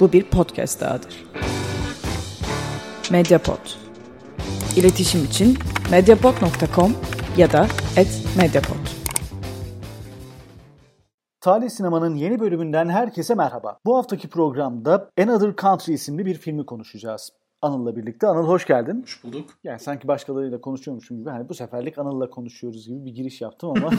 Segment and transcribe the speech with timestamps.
[0.00, 1.24] Bu bir podcast dahadır.
[3.10, 3.58] Mediapod.
[4.76, 5.58] İletişim için
[5.90, 6.96] mediapod.com
[7.36, 7.66] ya da
[8.36, 8.76] @mediapod.
[11.40, 13.78] Talih Sinema'nın yeni bölümünden herkese merhaba.
[13.86, 17.32] Bu haftaki programda Another Country isimli bir filmi konuşacağız.
[17.62, 18.26] Anıl'la birlikte.
[18.26, 19.02] Anıl hoş geldin.
[19.02, 19.50] Hoş bulduk.
[19.64, 21.30] Yani sanki başkalarıyla konuşuyormuşum gibi.
[21.30, 23.90] Hani bu seferlik Anıl'la konuşuyoruz gibi bir giriş yaptım ama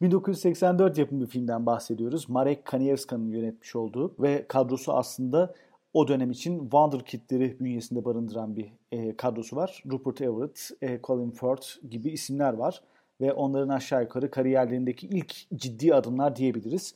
[0.00, 2.28] 1984 yapımı bir filmden bahsediyoruz.
[2.28, 5.54] Marek Kanievska'nın yönetmiş olduğu ve kadrosu aslında
[5.94, 9.82] o dönem için Wonder Kid'leri bünyesinde barındıran bir e, kadrosu var.
[9.90, 12.82] Rupert Everett, e, Colin Firth gibi isimler var
[13.20, 16.94] ve onların aşağı yukarı kariyerlerindeki ilk ciddi adımlar diyebiliriz.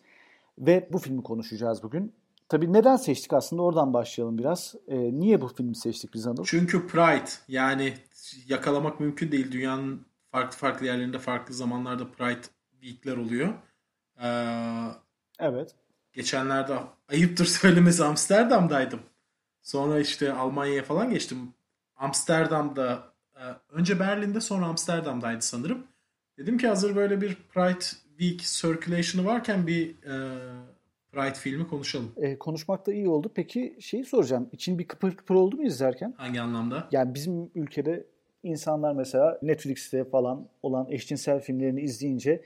[0.59, 2.13] Ve bu filmi konuşacağız bugün.
[2.49, 4.75] Tabii neden seçtik aslında oradan başlayalım biraz.
[4.89, 6.45] E, niye bu filmi seçtik biz Anıl?
[6.45, 7.95] Çünkü Pride yani
[8.49, 9.53] yakalamak mümkün değil.
[9.53, 12.47] Dünyanın farklı farklı yerlerinde farklı zamanlarda Pride
[12.85, 13.55] Week'ler oluyor.
[14.23, 14.29] Ee,
[15.39, 15.75] evet.
[16.13, 16.75] Geçenlerde
[17.09, 19.01] ayıptır söylemesi Amsterdam'daydım.
[19.63, 21.55] Sonra işte Almanya'ya falan geçtim.
[21.97, 25.87] Amsterdam'da e, önce Berlin'de sonra Amsterdam'daydı sanırım.
[26.39, 27.85] Dedim ki hazır böyle bir Pride
[28.19, 30.39] Week circulation'ı varken bir e,
[31.13, 32.13] Pride filmi konuşalım.
[32.17, 33.31] E, konuşmak da iyi oldu.
[33.35, 34.49] Peki şeyi soracağım.
[34.53, 36.15] İçin bir kıpır kıpır oldu mu izlerken?
[36.17, 36.89] Hangi anlamda?
[36.93, 38.07] Yani bizim ülkede
[38.43, 42.45] insanlar mesela Netflix'te falan olan eşcinsel filmlerini izleyince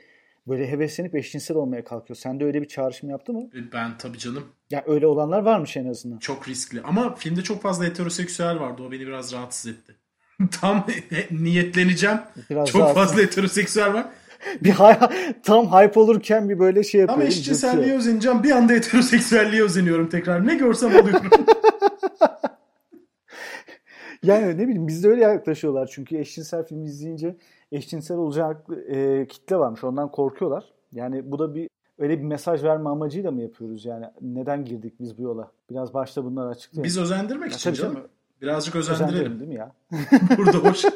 [0.48, 2.16] böyle heveslenip eşcinsel olmaya kalkıyor.
[2.16, 3.50] Sen de öyle bir çağrışım yaptı mı?
[3.72, 4.44] Ben tabii canım.
[4.70, 6.18] Ya öyle olanlar varmış en azından.
[6.18, 6.80] Çok riskli.
[6.82, 8.82] Ama filmde çok fazla heteroseksüel vardı.
[8.82, 9.96] O beni biraz rahatsız etti.
[10.60, 10.86] Tam
[11.30, 12.18] niyetleneceğim.
[12.50, 14.06] Biraz çok fazla heteroseksüel var.
[14.60, 14.74] bir
[15.42, 17.22] tam hype olurken bir böyle şey yapıyorum.
[17.22, 18.42] Tam eşcinselliğe özeneceğim.
[18.42, 20.46] Bir anda heteroseksüelliğe özeniyorum tekrar.
[20.46, 21.30] Ne görsem alıyorum.
[24.22, 25.90] yani ne bileyim bizde öyle yaklaşıyorlar.
[25.92, 27.36] Çünkü eşcinsel film izleyince
[27.72, 29.84] eşcinsel olacak e, kitle varmış.
[29.84, 30.64] Ondan korkuyorlar.
[30.92, 34.06] Yani bu da bir öyle bir mesaj verme amacıyla mı yapıyoruz yani?
[34.20, 35.50] Neden girdik biz bu yola?
[35.70, 36.84] Biraz başta bunları açıklayalım.
[36.84, 38.08] Biz özendirmek ya, için canım.
[38.42, 39.14] Birazcık özendirelim.
[39.14, 39.72] Özendirelim değil mi ya?
[40.38, 40.84] Burada hoş.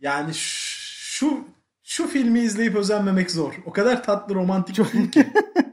[0.00, 1.44] Yani şu
[1.82, 3.62] şu filmi izleyip özenmemek zor.
[3.66, 5.26] O kadar tatlı romantik bir film ki.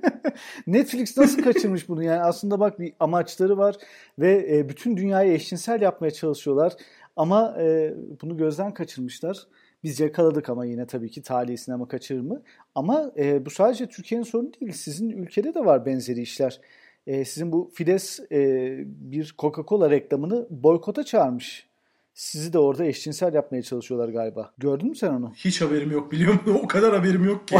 [0.68, 3.76] Netflix nasıl kaçırmış bunu yani aslında bak bir amaçları var
[4.20, 6.74] ve e, bütün dünyayı eşcinsel yapmaya çalışıyorlar
[7.16, 9.48] ama e, bunu gözden kaçırmışlar.
[9.84, 12.42] Biz yakaladık ama yine tabii ki tali sinema kaçırır mı?
[12.76, 14.72] Ama e, bu sadece Türkiye'nin sorunu değil.
[14.72, 16.62] Sizin ülkede de var benzeri işler.
[17.08, 21.68] E, sizin bu Fides e, bir Coca-Cola reklamını boykota çağırmış.
[22.14, 24.54] Sizi de orada eşcinsel yapmaya çalışıyorlar galiba.
[24.58, 25.32] Gördün mü sen onu?
[25.36, 26.60] Hiç haberim yok biliyor musun?
[26.64, 27.58] O kadar haberim yok ki.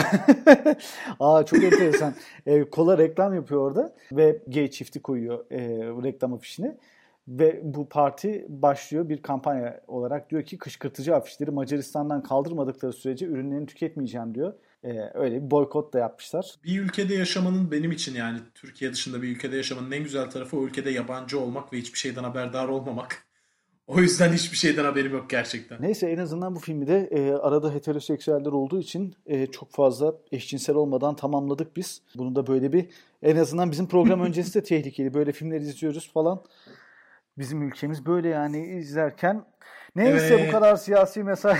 [1.20, 2.14] Aa çok enteresan.
[2.46, 5.60] e, kola reklam yapıyor orada ve gay çifti koyuyor e,
[6.04, 6.78] reklam afişine.
[7.28, 13.66] Ve bu parti başlıyor bir kampanya olarak diyor ki kışkırtıcı afişleri Macaristan'dan kaldırmadıkları sürece ürünlerini
[13.66, 14.54] tüketmeyeceğim diyor.
[14.84, 16.56] Ee, öyle bir boykot da yapmışlar.
[16.64, 20.66] Bir ülkede yaşamanın benim için yani Türkiye dışında bir ülkede yaşamanın en güzel tarafı o
[20.66, 23.26] ülkede yabancı olmak ve hiçbir şeyden haberdar olmamak.
[23.88, 25.82] O yüzden hiçbir şeyden haberim yok gerçekten.
[25.82, 30.76] Neyse en azından bu filmi de e, arada heteroseksüeller olduğu için e, çok fazla eşcinsel
[30.76, 32.02] olmadan tamamladık biz.
[32.16, 32.86] Bunu da böyle bir
[33.22, 35.14] en azından bizim program öncesi de tehlikeli.
[35.14, 36.42] Böyle filmler izliyoruz falan.
[37.38, 39.46] Bizim ülkemiz böyle yani izlerken.
[39.96, 40.48] Neyse evet.
[40.48, 41.58] bu kadar siyasi mesaj.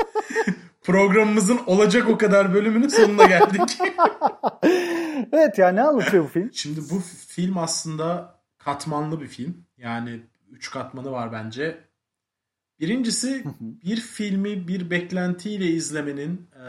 [0.82, 3.78] Programımızın olacak o kadar bölümünün sonuna geldik.
[5.32, 6.50] evet yani ne anlatıyor bu film?
[6.52, 9.64] Şimdi bu film aslında katmanlı bir film.
[9.78, 10.20] Yani
[10.50, 11.78] üç katmanı var bence.
[12.80, 16.66] Birincisi bir filmi bir beklentiyle izlemenin e,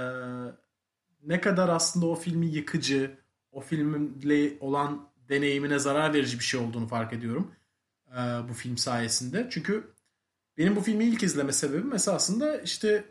[1.23, 3.17] ne kadar aslında o filmi yıkıcı,
[3.51, 7.51] o filmle olan deneyimine zarar verici bir şey olduğunu fark ediyorum
[8.11, 9.47] e, bu film sayesinde.
[9.51, 9.93] Çünkü
[10.57, 13.05] benim bu filmi ilk izleme sebebim esasında işte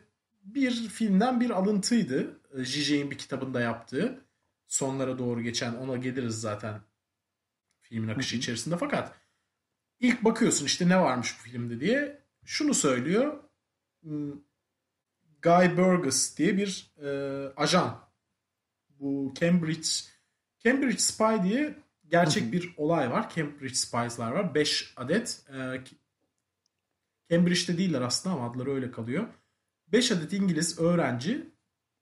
[0.44, 2.40] bir filmden bir alıntıydı.
[2.54, 4.24] J.J.'in bir kitabında yaptığı.
[4.68, 6.80] Sonlara doğru geçen ona geliriz zaten
[7.80, 8.76] filmin akışı içerisinde.
[8.76, 9.14] Fakat
[10.00, 12.22] ilk bakıyorsun işte ne varmış bu filmde diye.
[12.44, 13.42] Şunu söylüyor.
[14.02, 14.32] Hmm,
[15.42, 17.08] Guy Burgess diye bir e,
[17.56, 18.00] ajan.
[18.88, 19.88] Bu Cambridge
[20.64, 23.34] Cambridge Spy diye gerçek bir olay var.
[23.34, 24.54] Cambridge Spies'lar var.
[24.54, 25.44] 5 adet.
[25.48, 25.80] E,
[27.30, 29.28] Cambridge'de değiller aslında ama adları öyle kalıyor.
[29.88, 31.50] 5 adet İngiliz öğrenci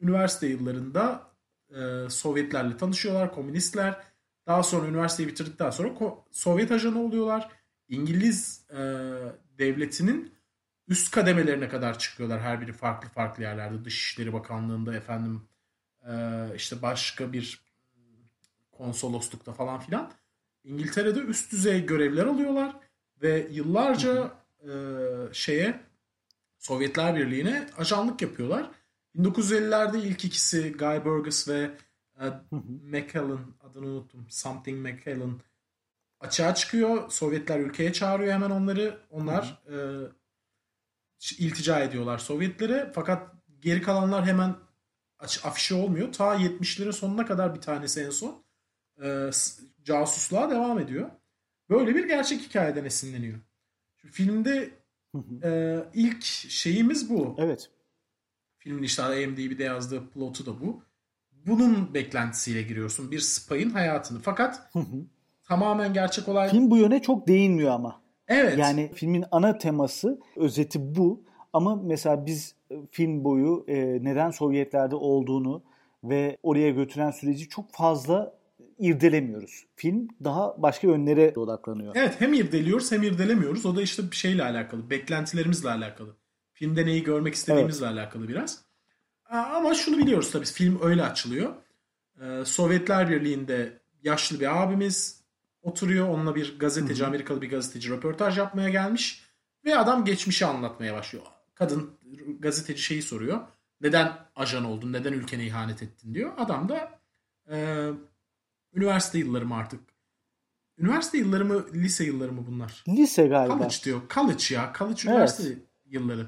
[0.00, 1.30] üniversite yıllarında
[1.70, 4.04] e, Sovyetlerle tanışıyorlar, komünistler.
[4.46, 5.94] Daha sonra üniversiteyi bitirdikten sonra
[6.30, 7.48] Sovyet ajanı oluyorlar.
[7.88, 8.76] İngiliz e,
[9.58, 10.34] devletinin
[10.88, 12.40] üst kademelerine kadar çıkıyorlar.
[12.40, 13.84] Her biri farklı farklı yerlerde.
[13.84, 15.48] Dışişleri Bakanlığı'nda efendim
[16.08, 16.12] e,
[16.56, 17.63] işte başka bir
[18.78, 20.12] konsoloslukta falan filan.
[20.64, 22.76] İngiltere'de üst düzey görevler alıyorlar
[23.22, 24.70] ve yıllarca e,
[25.32, 25.80] şeye
[26.58, 28.70] Sovyetler Birliği'ne ajanlık yapıyorlar.
[29.16, 31.70] 1950'lerde ilk ikisi Guy Burgess ve
[32.20, 32.24] e,
[32.82, 34.26] McKellen adını unuttum.
[34.28, 35.40] Something McKellen
[36.20, 37.10] açığa çıkıyor.
[37.10, 39.00] Sovyetler ülkeye çağırıyor hemen onları.
[39.10, 39.76] Onlar e,
[41.38, 42.92] iltica ediyorlar Sovyetlere.
[42.94, 44.56] Fakat geri kalanlar hemen
[45.18, 46.12] afişe olmuyor.
[46.12, 48.43] Ta 70'lerin sonuna kadar bir tanesi en son
[49.02, 49.30] e,
[49.84, 51.10] casusluğa devam ediyor.
[51.70, 53.38] Böyle bir gerçek hikayeden esinleniyor.
[53.96, 54.70] Şimdi filmde
[55.44, 57.36] e, ilk şeyimiz bu.
[57.38, 57.70] Evet.
[58.58, 60.82] Filmin işte IMDb'de yazdığı plotu da bu.
[61.46, 63.10] Bunun beklentisiyle giriyorsun.
[63.10, 64.20] Bir spy'ın hayatını.
[64.20, 64.72] Fakat
[65.48, 66.50] tamamen gerçek olay...
[66.50, 68.02] Film bu yöne çok değinmiyor ama.
[68.28, 68.58] Evet.
[68.58, 71.24] Yani filmin ana teması, özeti bu.
[71.52, 75.62] Ama mesela biz e, film boyu e, neden Sovyetlerde olduğunu
[76.04, 78.34] ve oraya götüren süreci çok fazla
[78.78, 79.66] irdelemiyoruz.
[79.76, 81.92] Film daha başka yönlere odaklanıyor.
[81.96, 83.66] Evet hem irdeliyoruz hem irdelemiyoruz.
[83.66, 84.90] O da işte bir şeyle alakalı.
[84.90, 86.16] Beklentilerimizle alakalı.
[86.52, 87.98] Filmde neyi görmek istediğimizle evet.
[87.98, 88.64] alakalı biraz.
[89.30, 91.54] Ama şunu biliyoruz tabii film öyle açılıyor.
[92.20, 95.20] Ee, Sovyetler Birliği'nde yaşlı bir abimiz
[95.62, 96.08] oturuyor.
[96.08, 97.08] Onunla bir gazeteci, Hı-hı.
[97.08, 99.24] Amerikalı bir gazeteci röportaj yapmaya gelmiş.
[99.64, 101.24] Ve adam geçmişi anlatmaya başlıyor.
[101.54, 101.90] Kadın
[102.38, 103.40] gazeteci şeyi soruyor.
[103.80, 104.92] Neden ajan oldun?
[104.92, 106.32] Neden ülkene ihanet ettin diyor.
[106.38, 106.98] Adam da
[107.50, 107.88] e,
[108.74, 109.80] üniversite yılları mı artık?
[110.78, 112.84] Üniversite yılları mı, lise yılları mı bunlar?
[112.88, 113.58] Lise galiba.
[113.58, 114.00] College diyor.
[114.14, 114.72] College ya.
[114.78, 115.14] College evet.
[115.14, 116.26] üniversite yılları.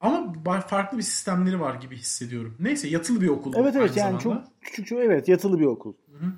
[0.00, 2.56] Ama farklı bir sistemleri var gibi hissediyorum.
[2.60, 3.52] Neyse yatılı bir okul.
[3.56, 4.44] Evet evet yani zamanda.
[4.44, 5.94] çok küçük evet yatılı bir okul.
[6.10, 6.32] Hı hı.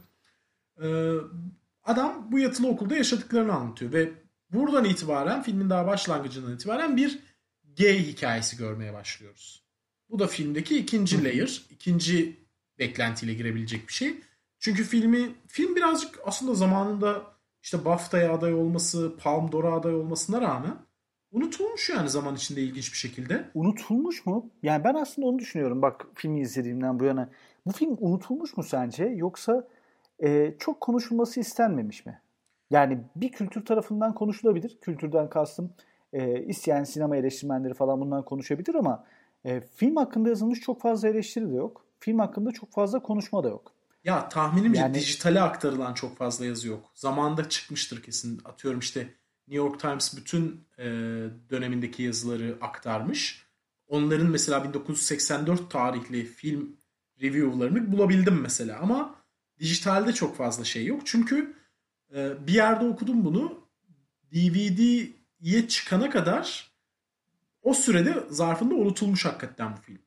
[0.87, 1.21] Ee,
[1.85, 4.13] adam bu yatılı okulda yaşadıklarını anlatıyor ve
[4.53, 7.19] buradan itibaren filmin daha başlangıcından itibaren bir
[7.79, 9.63] gay hikayesi görmeye başlıyoruz.
[10.11, 12.37] Bu da filmdeki ikinci layer, ikinci
[12.79, 14.21] beklentiyle girebilecek bir şey.
[14.65, 17.23] Çünkü filmi film birazcık aslında zamanında
[17.63, 20.77] işte BAFTA'ya aday olması, Palm d'Or'a aday olmasına rağmen
[21.33, 23.51] unutulmuş yani zaman içinde ilginç bir şekilde.
[23.55, 24.51] Unutulmuş mu?
[24.63, 25.83] Yani ben aslında onu düşünüyorum.
[25.83, 27.29] Bak filmi izlediğimden bu yana.
[27.67, 29.05] Bu film unutulmuş mu sence?
[29.05, 29.69] Yoksa
[30.25, 32.21] e, çok konuşulması istenmemiş mi?
[32.71, 34.79] Yani bir kültür tarafından konuşulabilir.
[34.81, 35.75] Kültürden kastım
[36.13, 39.05] e, isteyen sinema eleştirmenleri falan bundan konuşabilir ama
[39.45, 41.85] e, film hakkında yazılmış çok fazla eleştiri de yok.
[42.01, 43.82] Film hakkında çok fazla konuşma da yok.
[44.05, 46.91] Ya tahminimce yani, dijitale aktarılan çok fazla yazı yok.
[46.95, 48.41] Zamanında çıkmıştır kesin.
[48.45, 49.01] Atıyorum işte
[49.49, 50.85] New York Times bütün e,
[51.51, 53.47] dönemindeki yazıları aktarmış.
[53.87, 56.77] Onların mesela 1984 tarihli film
[57.23, 58.79] review'larını bulabildim mesela.
[58.79, 59.15] Ama
[59.59, 61.03] dijitalde çok fazla şey yok.
[61.05, 61.57] Çünkü
[62.15, 63.63] e, bir yerde okudum bunu.
[64.33, 66.73] DVD'ye çıkana kadar
[67.63, 69.99] o sürede zarfında unutulmuş hakikaten bu film.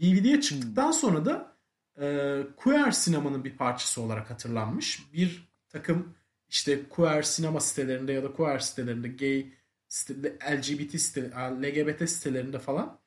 [0.00, 1.53] DVD'ye çıktıktan sonra da
[2.00, 5.12] e, queer sinemanın bir parçası olarak hatırlanmış.
[5.12, 6.14] Bir takım
[6.48, 9.52] işte queer sinema sitelerinde ya da queer sitelerinde gay
[9.88, 11.30] site, LGBT site,
[11.62, 12.98] LGBT sitelerinde falan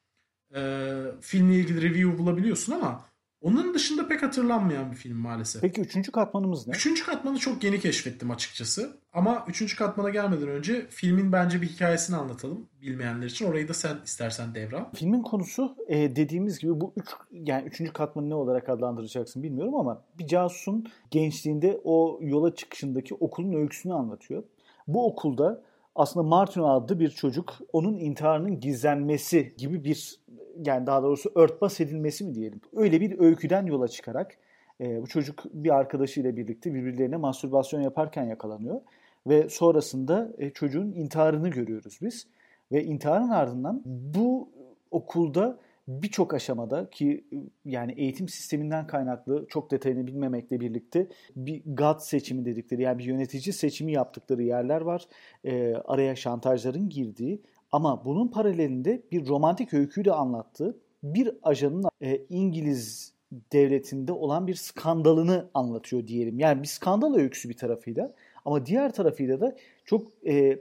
[0.55, 3.05] e, filmle ilgili review bulabiliyorsun ama
[3.47, 5.61] onun dışında pek hatırlanmayan bir film maalesef.
[5.61, 6.73] Peki üçüncü katmanımız ne?
[6.73, 8.97] Üçüncü katmanı çok yeni keşfettim açıkçası.
[9.13, 13.45] Ama üçüncü katmana gelmeden önce filmin bence bir hikayesini anlatalım bilmeyenler için.
[13.45, 14.85] Orayı da sen istersen devral.
[14.95, 20.03] Filmin konusu e, dediğimiz gibi bu üç, yani üçüncü katmanı ne olarak adlandıracaksın bilmiyorum ama
[20.19, 24.43] bir casusun gençliğinde o yola çıkışındaki okulun öyküsünü anlatıyor.
[24.87, 25.63] Bu okulda
[25.97, 30.19] aslında Martin adlı bir çocuk onun intiharının gizlenmesi gibi bir
[30.65, 32.61] yani daha doğrusu örtbas edilmesi mi diyelim.
[32.75, 34.37] Öyle bir öyküden yola çıkarak
[34.81, 38.81] e, bu çocuk bir arkadaşıyla birlikte birbirlerine mastürbasyon yaparken yakalanıyor.
[39.27, 42.27] Ve sonrasında e, çocuğun intiharını görüyoruz biz.
[42.71, 44.49] Ve intiharın ardından bu
[44.91, 47.23] okulda birçok aşamada ki
[47.65, 53.53] yani eğitim sisteminden kaynaklı çok detayını bilmemekle birlikte bir God seçimi dedikleri yani bir yönetici
[53.53, 55.07] seçimi yaptıkları yerler var.
[55.43, 57.41] E, araya şantajların girdiği
[57.71, 63.13] ama bunun paralelinde bir romantik öyküyü de anlattığı bir ajanın e, İngiliz
[63.53, 66.39] devletinde olan bir skandalını anlatıyor diyelim.
[66.39, 68.13] Yani bir skandal öyküsü bir tarafıyla
[68.45, 70.59] ama diğer tarafıyla da çok e,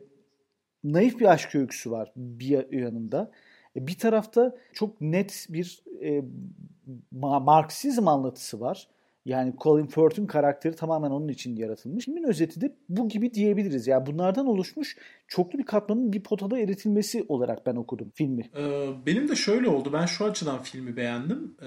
[0.84, 3.30] naif bir aşk öyküsü var bir yanında.
[3.76, 6.22] E, bir tarafta çok net bir e,
[7.12, 8.88] Marksizm anlatısı var.
[9.24, 12.04] Yani Colin Firth'ün karakteri tamamen onun için yaratılmış.
[12.04, 13.86] Filmin özeti de bu gibi diyebiliriz.
[13.86, 14.96] Yani bunlardan oluşmuş
[15.28, 18.50] çoklu bir katmanın bir potada eritilmesi olarak ben okudum filmi.
[18.56, 19.92] Ee, benim de şöyle oldu.
[19.92, 21.56] Ben şu açıdan filmi beğendim.
[21.62, 21.66] Ee,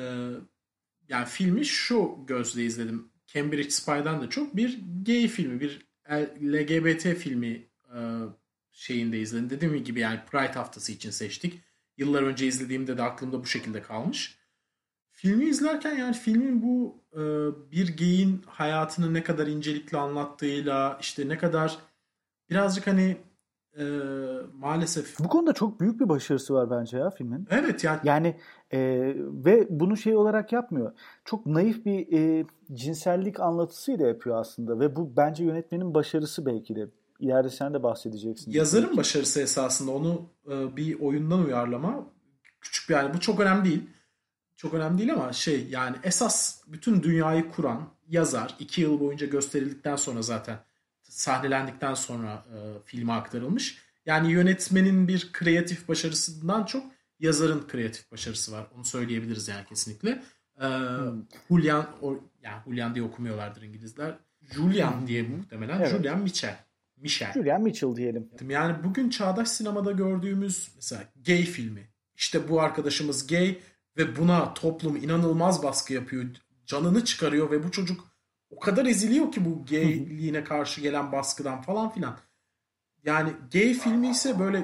[1.09, 3.11] yani filmi şu gözle izledim.
[3.27, 5.89] Cambridge Spy'dan da çok bir gay filmi, bir
[6.41, 7.99] LGBT filmi e,
[8.71, 9.49] şeyinde izledim.
[9.49, 11.61] Dediğim gibi yani Pride haftası için seçtik.
[11.99, 14.39] Yıllar önce izlediğimde de aklımda bu şekilde kalmış.
[15.11, 17.21] Filmi izlerken yani filmin bu e,
[17.71, 21.77] bir geyin hayatını ne kadar incelikli anlattığıyla işte ne kadar
[22.49, 23.17] birazcık hani
[23.77, 23.83] e,
[24.53, 25.19] maalesef.
[25.19, 27.47] Bu konuda çok büyük bir başarısı var bence ya filmin.
[27.49, 27.99] Evet yani.
[28.03, 28.35] Yani
[28.71, 28.79] e,
[29.17, 30.91] ve bunu şey olarak yapmıyor.
[31.25, 36.87] Çok naif bir e, cinsellik anlatısıyla yapıyor aslında ve bu bence yönetmenin başarısı belki de.
[37.19, 38.51] İleride sen de bahsedeceksin.
[38.51, 42.05] Yazarın başarısı esasında onu e, bir oyundan uyarlama.
[42.61, 43.89] Küçük bir yani bu çok önemli değil.
[44.55, 49.95] Çok önemli değil ama şey yani esas bütün dünyayı kuran yazar iki yıl boyunca gösterildikten
[49.95, 50.59] sonra zaten
[51.01, 53.77] sahnelendikten sonra e, filme aktarılmış.
[54.05, 56.83] Yani yönetmenin bir kreatif başarısından çok
[57.19, 58.67] yazarın kreatif başarısı var.
[58.75, 60.23] Onu söyleyebiliriz yani kesinlikle.
[60.61, 61.25] E, hmm.
[61.49, 64.15] Julian o, yani Julian diye okumuyorlardır İngilizler.
[64.51, 65.79] Julian diye muhtemelen.
[65.79, 65.91] Evet.
[65.91, 66.68] Julian Mitchell.
[66.99, 67.33] Michel.
[67.33, 68.29] Julian Mitchell diyelim.
[68.49, 71.89] Yani bugün çağdaş sinemada gördüğümüz mesela gay filmi.
[72.15, 73.59] İşte bu arkadaşımız gay
[73.97, 76.25] ve buna toplum inanılmaz baskı yapıyor.
[76.65, 78.05] Canını çıkarıyor ve bu çocuk
[78.49, 82.19] o kadar eziliyor ki bu gayliğine karşı gelen baskıdan falan filan.
[83.03, 84.63] Yani gay filmi ise böyle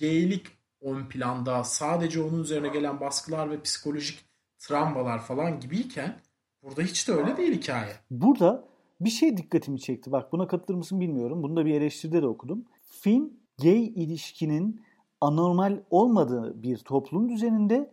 [0.00, 0.46] gaylik
[0.80, 4.24] ön planda sadece onun üzerine gelen baskılar ve psikolojik
[4.58, 6.20] travmalar falan gibiyken
[6.62, 7.96] burada hiç de öyle değil hikaye.
[8.10, 10.12] Burada bir şey dikkatimi çekti.
[10.12, 11.42] Bak buna katılır mısın bilmiyorum.
[11.42, 12.64] Bunu da bir eleştiride de okudum.
[12.82, 13.32] Film
[13.62, 14.82] gay ilişkinin
[15.20, 17.90] anormal olmadığı bir toplum düzeninde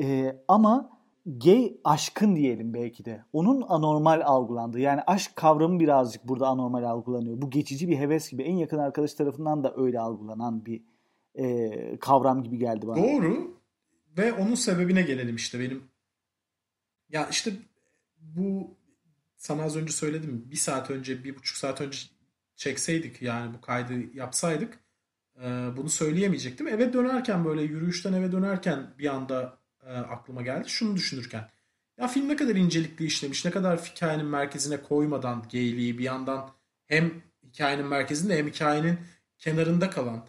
[0.00, 0.90] e, ama
[1.26, 3.24] gay aşkın diyelim belki de.
[3.32, 7.42] Onun anormal algılandığı yani aşk kavramı birazcık burada anormal algılanıyor.
[7.42, 10.82] Bu geçici bir heves gibi en yakın arkadaş tarafından da öyle algılanan bir
[11.34, 12.96] e, kavram gibi geldi bana.
[12.96, 13.62] Doğru
[14.18, 15.84] ve onun sebebine gelelim işte benim.
[17.08, 17.50] Ya işte
[18.20, 18.70] bu
[19.42, 21.98] sana az önce söyledim bir saat önce bir buçuk saat önce
[22.56, 24.78] çekseydik yani bu kaydı yapsaydık
[25.76, 26.68] bunu söyleyemeyecektim.
[26.68, 30.68] Eve dönerken böyle yürüyüşten eve dönerken bir anda e, aklıma geldi.
[30.68, 31.50] Şunu düşünürken.
[31.98, 36.50] Ya film ne kadar incelikli işlemiş, ne kadar hikayenin merkezine koymadan geyliği bir yandan
[36.86, 38.98] hem hikayenin merkezinde hem hikayenin
[39.38, 40.26] kenarında kalan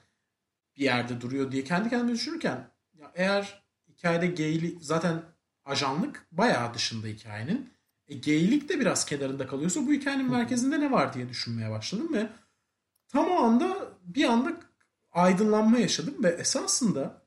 [0.78, 5.22] bir yerde duruyor diye kendi kendime düşünürken ya eğer hikayede geyli zaten
[5.66, 7.74] ajanlık bayağı dışında hikayenin.
[8.08, 12.30] E, geylik de biraz kenarında kalıyorsa bu hikayenin merkezinde ne var diye düşünmeye başladım ve
[13.08, 14.58] tam o anda bir anda
[15.12, 17.22] aydınlanma yaşadım ve esasında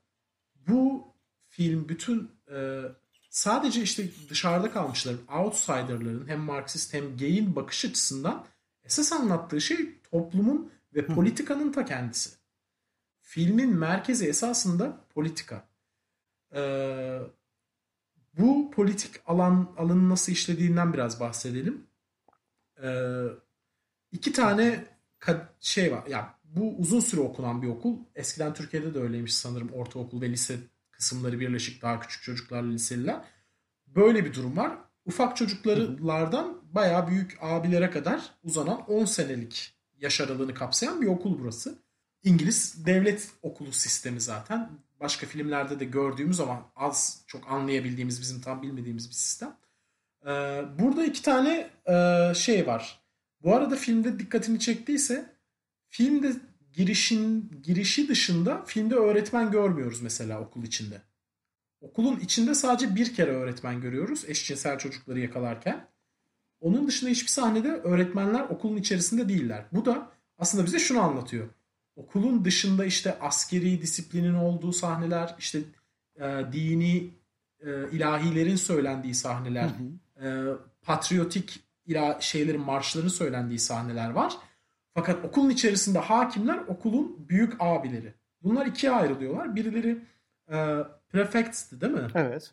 [0.67, 1.07] bu
[1.47, 2.81] film bütün e,
[3.29, 8.45] sadece işte dışarıda kalmışların, outsiderların hem Marksist hem gay'in bakış açısından
[8.83, 12.29] esas anlattığı şey toplumun ve politikanın ta kendisi.
[13.21, 15.67] Filmin merkezi esasında politika.
[16.55, 17.19] Ee,
[18.37, 21.87] bu politik alan alanın nasıl işlediğinden biraz bahsedelim.
[22.83, 23.23] Ee,
[24.11, 24.85] iki tane
[25.59, 26.07] şey var.
[26.07, 27.97] Ya bu uzun süre okunan bir okul.
[28.15, 30.59] Eskiden Türkiye'de de öyleymiş sanırım ortaokul ve lise
[30.91, 33.21] kısımları birleşik daha küçük çocuklarla liseliler.
[33.87, 34.77] Böyle bir durum var.
[35.05, 41.79] Ufak çocuklardan bayağı büyük abilere kadar uzanan 10 senelik yaş aralığını kapsayan bir okul burası.
[42.23, 44.69] İngiliz devlet okulu sistemi zaten.
[44.99, 49.57] Başka filmlerde de gördüğümüz ama az çok anlayabildiğimiz bizim tam bilmediğimiz bir sistem.
[50.25, 52.99] Ee, burada iki tane e, şey var.
[53.43, 55.33] Bu arada filmde dikkatini çektiyse
[55.89, 56.31] filmde
[56.73, 61.01] girişin girişi dışında filmde öğretmen görmüyoruz mesela okul içinde.
[61.81, 65.87] Okulun içinde sadece bir kere öğretmen görüyoruz eşcinsel çocukları yakalarken.
[66.59, 69.65] Onun dışında hiçbir sahnede öğretmenler okulun içerisinde değiller.
[69.71, 71.49] Bu da aslında bize şunu anlatıyor.
[71.97, 75.59] Okulun dışında işte askeri disiplinin olduğu sahneler, işte
[76.15, 77.09] e, dini
[77.59, 79.73] e, ilahilerin söylendiği sahneler, hı
[80.19, 80.27] hı.
[80.27, 84.33] E, patriotik ila şeylerin marşların söylendiği sahneler var.
[84.93, 88.13] Fakat okulun içerisinde hakimler okulun büyük abileri.
[88.43, 89.55] Bunlar ikiye ayrılıyorlar.
[89.55, 89.99] Birileri
[90.51, 90.77] e,
[91.09, 92.07] prefects'ti değil mi?
[92.15, 92.51] Evet.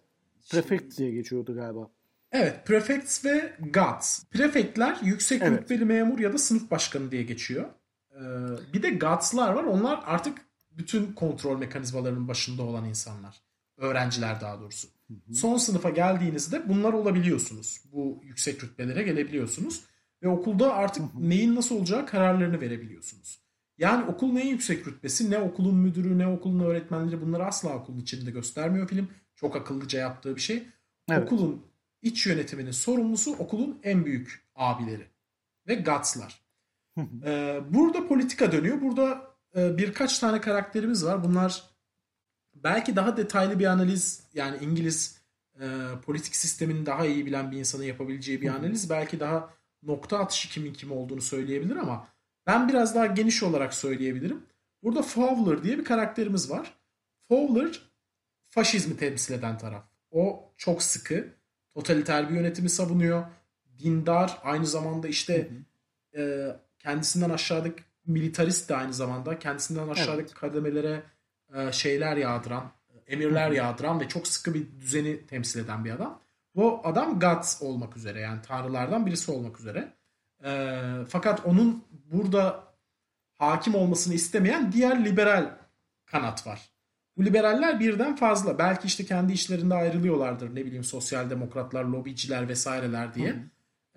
[0.51, 1.91] Prefect diye geçiyordu galiba.
[2.33, 2.67] Evet.
[2.67, 4.25] Prefects ve gods.
[4.25, 5.61] Prefectler yüksek evet.
[5.61, 7.65] rütbeli memur ya da sınıf başkanı diye geçiyor.
[8.15, 9.65] Ee, bir de gods'lar var.
[9.65, 10.39] Onlar artık
[10.71, 13.41] bütün kontrol mekanizmalarının başında olan insanlar.
[13.77, 14.89] Öğrenciler daha doğrusu.
[15.09, 15.35] Hı hı.
[15.35, 17.81] Son sınıfa geldiğinizde bunlar olabiliyorsunuz.
[17.93, 19.85] Bu yüksek rütbelere gelebiliyorsunuz.
[20.23, 23.45] Ve okulda artık neyin nasıl olacağı kararlarını verebiliyorsunuz.
[23.79, 28.31] Yani okul neyin yüksek rütbesi, ne okulun müdürü, ne okulun öğretmenleri bunları asla okulun içinde
[28.31, 29.09] göstermiyor film.
[29.37, 30.63] Çok akıllıca yaptığı bir şey.
[31.11, 31.25] Evet.
[31.25, 31.67] Okulun
[32.03, 35.07] iç yönetiminin sorumlusu okulun en büyük abileri
[35.69, 36.44] ve gatslar.
[37.25, 38.81] Ee, burada politika dönüyor.
[38.81, 41.25] Burada e, birkaç tane karakterimiz var.
[41.25, 41.63] Bunlar
[42.55, 45.21] belki daha detaylı bir analiz yani İngiliz
[45.61, 45.67] e,
[46.07, 48.91] politik sistemini daha iyi bilen bir insanın yapabileceği bir analiz.
[48.91, 49.51] belki daha
[49.83, 52.09] nokta atışı kimin kim olduğunu söyleyebilir ama
[52.47, 54.43] ben biraz daha geniş olarak söyleyebilirim.
[54.83, 56.75] Burada Fowler diye bir karakterimiz var.
[57.29, 57.81] Fowler
[58.49, 59.85] faşizmi temsil eden taraf.
[60.11, 61.29] O çok sıkı,
[61.75, 63.25] totaliter bir yönetimi savunuyor.
[63.79, 65.51] Dindar, aynı zamanda işte
[66.13, 66.23] hı hı.
[66.23, 69.39] E, kendisinden aşağıdaki militarist de aynı zamanda.
[69.39, 70.35] Kendisinden aşağıdaki evet.
[70.35, 71.03] kademelere
[71.55, 72.73] e, şeyler yağdıran,
[73.07, 76.21] emirler yağdıran ve çok sıkı bir düzeni temsil eden bir adam.
[76.55, 79.93] Bu adam Guts olmak üzere yani tanrılardan birisi olmak üzere.
[80.45, 82.65] E, fakat onun burada
[83.33, 85.51] hakim olmasını istemeyen diğer liberal
[86.07, 86.71] kanat var.
[87.17, 88.59] Bu liberaller birden fazla.
[88.59, 90.55] Belki işte kendi işlerinde ayrılıyorlardır.
[90.55, 93.37] Ne bileyim sosyal demokratlar, lobiciler vesaireler diye.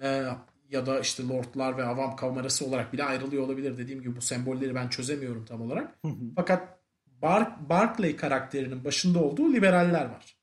[0.02, 0.26] Ee,
[0.70, 3.78] ya da işte lordlar ve avam kamerası olarak bile ayrılıyor olabilir.
[3.78, 6.00] Dediğim gibi bu sembolleri ben çözemiyorum tam olarak.
[6.36, 6.80] Fakat
[7.22, 10.38] Bar Barclay karakterinin başında olduğu liberaller var.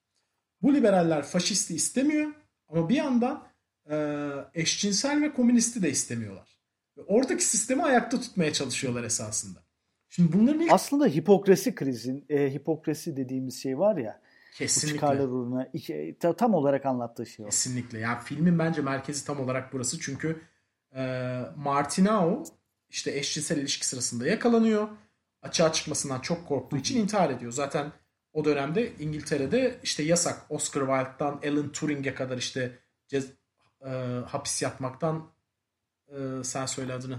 [0.63, 2.33] Bu liberaller faşisti istemiyor
[2.69, 3.47] ama bir yandan
[3.91, 3.97] e,
[4.55, 6.59] eşcinsel ve komünisti de istemiyorlar.
[6.97, 9.65] Ve oradaki sistemi ayakta tutmaya çalışıyorlar esasında.
[10.09, 10.73] Şimdi bunların ilk...
[10.73, 14.21] Aslında hipokrasi krizin, e, hipokrasi dediğimiz şey var ya.
[14.55, 14.97] Kesinlikle.
[14.97, 17.49] Bu çıkarlar uğruna iki, tam olarak anlattığı şey o.
[17.49, 17.99] Kesinlikle.
[17.99, 20.01] Yani filmin bence merkezi tam olarak burası.
[20.01, 20.43] Çünkü
[20.95, 21.03] e,
[21.57, 22.45] Martinao
[22.89, 24.89] işte eşcinsel ilişki sırasında yakalanıyor.
[25.43, 27.53] Açığa çıkmasından çok korktuğu için intihar ediyor.
[27.53, 27.93] Zaten
[28.33, 30.47] o dönemde İngiltere'de işte yasak.
[30.49, 33.31] Oscar Wilde'dan Alan Turing'e kadar işte cez,
[33.87, 33.91] e,
[34.27, 35.33] hapis yatmaktan
[36.09, 37.19] e, sen söyle adını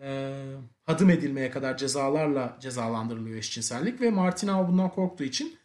[0.00, 0.40] e,
[0.82, 5.58] hadım edilmeye kadar cezalarla cezalandırılıyor eşcinsellik ve Martinao bundan korktuğu için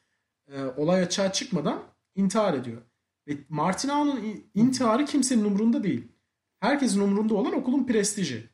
[0.51, 1.83] e, olay açığa çıkmadan
[2.15, 2.81] intihar ediyor.
[3.27, 6.07] Ve Martinao'nun intiharı kimsenin umurunda değil.
[6.59, 8.49] Herkesin umurunda olan okulun prestiji.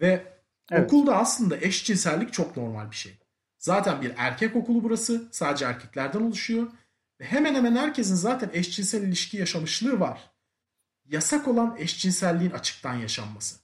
[0.00, 0.40] Ve
[0.70, 0.84] evet.
[0.84, 3.18] okulda aslında eşcinsellik çok normal bir şey.
[3.58, 5.28] Zaten bir erkek okulu burası.
[5.32, 6.70] Sadece erkeklerden oluşuyor.
[7.20, 10.30] Ve hemen hemen herkesin zaten eşcinsel ilişki yaşamışlığı var.
[11.04, 13.56] Yasak olan eşcinselliğin açıktan yaşanması.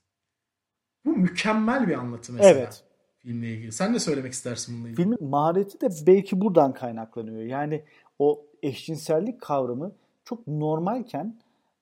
[1.05, 2.51] Bu mükemmel bir anlatı mesela.
[2.51, 2.88] Evet.
[3.19, 3.73] Filmle ilgili.
[3.73, 5.03] Sen de söylemek istersin bununla ilgili.
[5.03, 7.43] Filmin mahareti de belki buradan kaynaklanıyor.
[7.43, 7.83] Yani
[8.19, 9.93] o eşcinsellik kavramı
[10.25, 11.37] çok normalken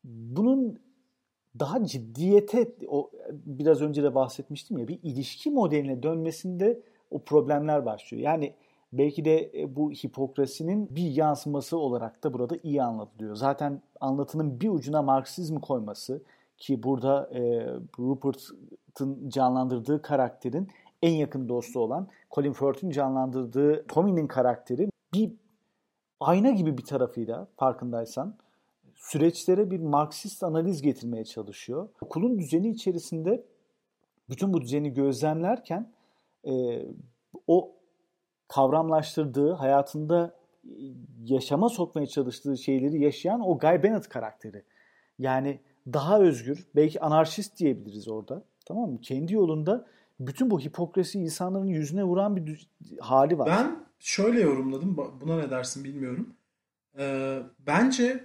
[0.04, 0.78] bunun
[1.58, 8.22] daha ciddiyete o biraz önce de bahsetmiştim ya bir ilişki modeline dönmesinde o problemler başlıyor.
[8.22, 8.54] Yani
[8.92, 13.34] belki de e, bu hipokrasinin bir yansıması olarak da burada iyi anlatılıyor.
[13.34, 16.22] Zaten anlatının bir ucuna Marksizmi koyması
[16.58, 17.66] ki burada e,
[17.98, 20.68] Rupert'ın canlandırdığı karakterin
[21.02, 25.32] en yakın dostu olan Colin Firth'in canlandırdığı Tommy'nin karakteri bir
[26.20, 28.36] ayna gibi bir tarafıyla farkındaysan
[28.94, 31.88] süreçlere bir Marksist analiz getirmeye çalışıyor.
[32.00, 33.44] Okulun düzeni içerisinde
[34.30, 35.92] bütün bu düzeni gözlemlerken
[36.44, 36.86] e,
[37.46, 37.72] o
[38.48, 40.34] kavramlaştırdığı, hayatında
[41.24, 44.62] yaşama sokmaya çalıştığı şeyleri yaşayan o Guy Bennett karakteri.
[45.18, 45.60] Yani
[45.92, 48.42] daha özgür, belki anarşist diyebiliriz orada.
[48.66, 49.00] Tamam mı?
[49.00, 49.86] Kendi yolunda
[50.20, 53.46] bütün bu hipokrasi insanların yüzüne vuran bir hali var.
[53.46, 54.96] Ben şöyle yorumladım.
[54.96, 56.34] Buna ne dersin bilmiyorum.
[56.98, 58.24] Ee, bence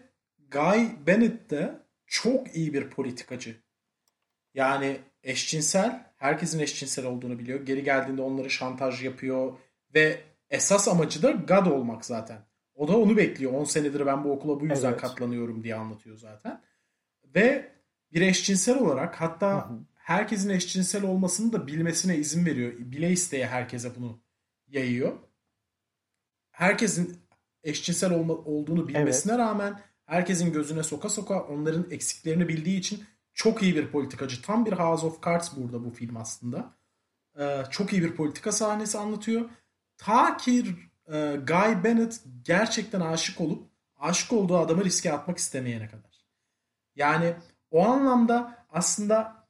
[0.51, 3.56] Guy Bennett de çok iyi bir politikacı.
[4.54, 7.65] Yani eşcinsel, herkesin eşcinsel olduğunu biliyor.
[7.65, 9.54] Geri geldiğinde onları şantaj yapıyor
[9.95, 12.38] ve esas amacı da God olmak zaten.
[12.75, 13.54] O da onu bekliyor.
[13.54, 15.01] 10 senedir ben bu okula bu yüzden evet.
[15.01, 16.62] katlanıyorum diye anlatıyor zaten.
[17.36, 17.71] Ve
[18.13, 19.80] bir eşcinsel olarak hatta hı hı.
[20.04, 22.74] Herkesin eşcinsel olmasını da bilmesine izin veriyor.
[22.78, 24.22] Bile isteye herkese bunu
[24.68, 25.18] yayıyor.
[26.52, 27.18] Herkesin
[27.64, 29.40] eşcinsel olma, olduğunu bilmesine evet.
[29.40, 34.42] rağmen herkesin gözüne soka soka onların eksiklerini bildiği için çok iyi bir politikacı.
[34.42, 36.74] Tam bir House of Cards burada bu film aslında.
[37.40, 39.50] Ee, çok iyi bir politika sahnesi anlatıyor.
[39.98, 40.76] Ta ki
[41.08, 46.26] e, Guy Bennett gerçekten aşık olup aşık olduğu adamı riske atmak istemeyene kadar.
[46.96, 47.36] Yani
[47.72, 49.40] o anlamda aslında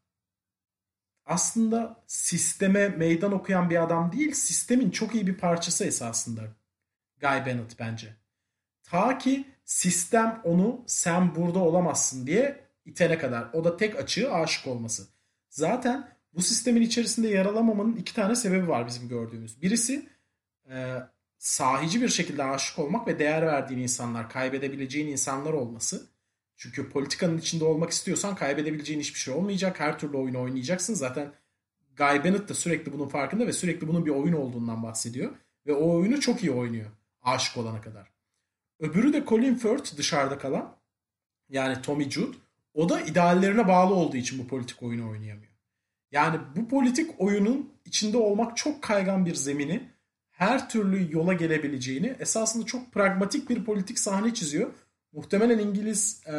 [1.31, 6.41] aslında sisteme meydan okuyan bir adam değil, sistemin çok iyi bir parçası esasında
[7.21, 8.15] Guy Bennett bence.
[8.83, 13.47] Ta ki sistem onu sen burada olamazsın diye itene kadar.
[13.53, 15.07] O da tek açığı aşık olması.
[15.49, 19.61] Zaten bu sistemin içerisinde yer alamamanın iki tane sebebi var bizim gördüğümüz.
[19.61, 20.09] Birisi
[20.69, 20.97] e,
[21.37, 26.10] sahici bir şekilde aşık olmak ve değer verdiğin insanlar, kaybedebileceğin insanlar olması.
[26.61, 29.79] Çünkü politikanın içinde olmak istiyorsan kaybedebileceğin hiçbir şey olmayacak.
[29.79, 30.93] Her türlü oyunu oynayacaksın.
[30.93, 31.33] Zaten
[31.97, 35.31] Guy Bennett de sürekli bunun farkında ve sürekli bunun bir oyun olduğundan bahsediyor.
[35.67, 36.91] Ve o oyunu çok iyi oynuyor.
[37.21, 38.11] Aşık olana kadar.
[38.79, 40.77] Öbürü de Colin Firth dışarıda kalan.
[41.49, 42.37] Yani Tommy Jude.
[42.73, 45.53] O da ideallerine bağlı olduğu için bu politik oyunu oynayamıyor.
[46.11, 49.89] Yani bu politik oyunun içinde olmak çok kaygan bir zemini
[50.31, 54.71] her türlü yola gelebileceğini esasında çok pragmatik bir politik sahne çiziyor
[55.11, 56.35] muhtemelen İngiliz e,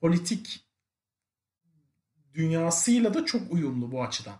[0.00, 0.64] politik
[2.34, 4.36] dünyasıyla da çok uyumlu bu açıdan.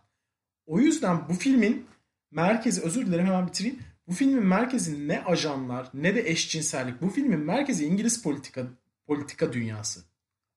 [0.66, 1.86] O yüzden bu filmin
[2.30, 3.78] merkezi, özür dilerim hemen bitireyim.
[4.08, 7.02] Bu filmin merkezi ne ajanlar ne de eşcinsellik.
[7.02, 8.66] Bu filmin merkezi İngiliz politika
[9.06, 10.00] politika dünyası.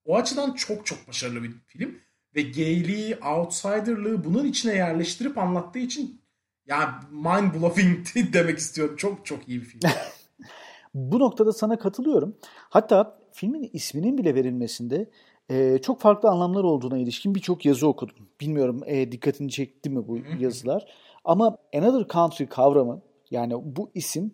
[0.04, 1.98] O açıdan çok çok başarılı bir film.
[2.34, 6.20] Ve gayliği, outsiderlığı bunun içine yerleştirip anlattığı için
[6.66, 8.96] ya mind blowing demek istiyorum.
[8.96, 9.80] Çok çok iyi bir film.
[10.98, 12.36] Bu noktada sana katılıyorum.
[12.70, 15.10] Hatta filmin isminin bile verilmesinde
[15.50, 18.16] e, çok farklı anlamlar olduğuna ilişkin birçok yazı okudum.
[18.40, 20.86] Bilmiyorum e, dikkatini çekti mi bu yazılar.
[21.24, 24.32] Ama Another Country kavramı yani bu isim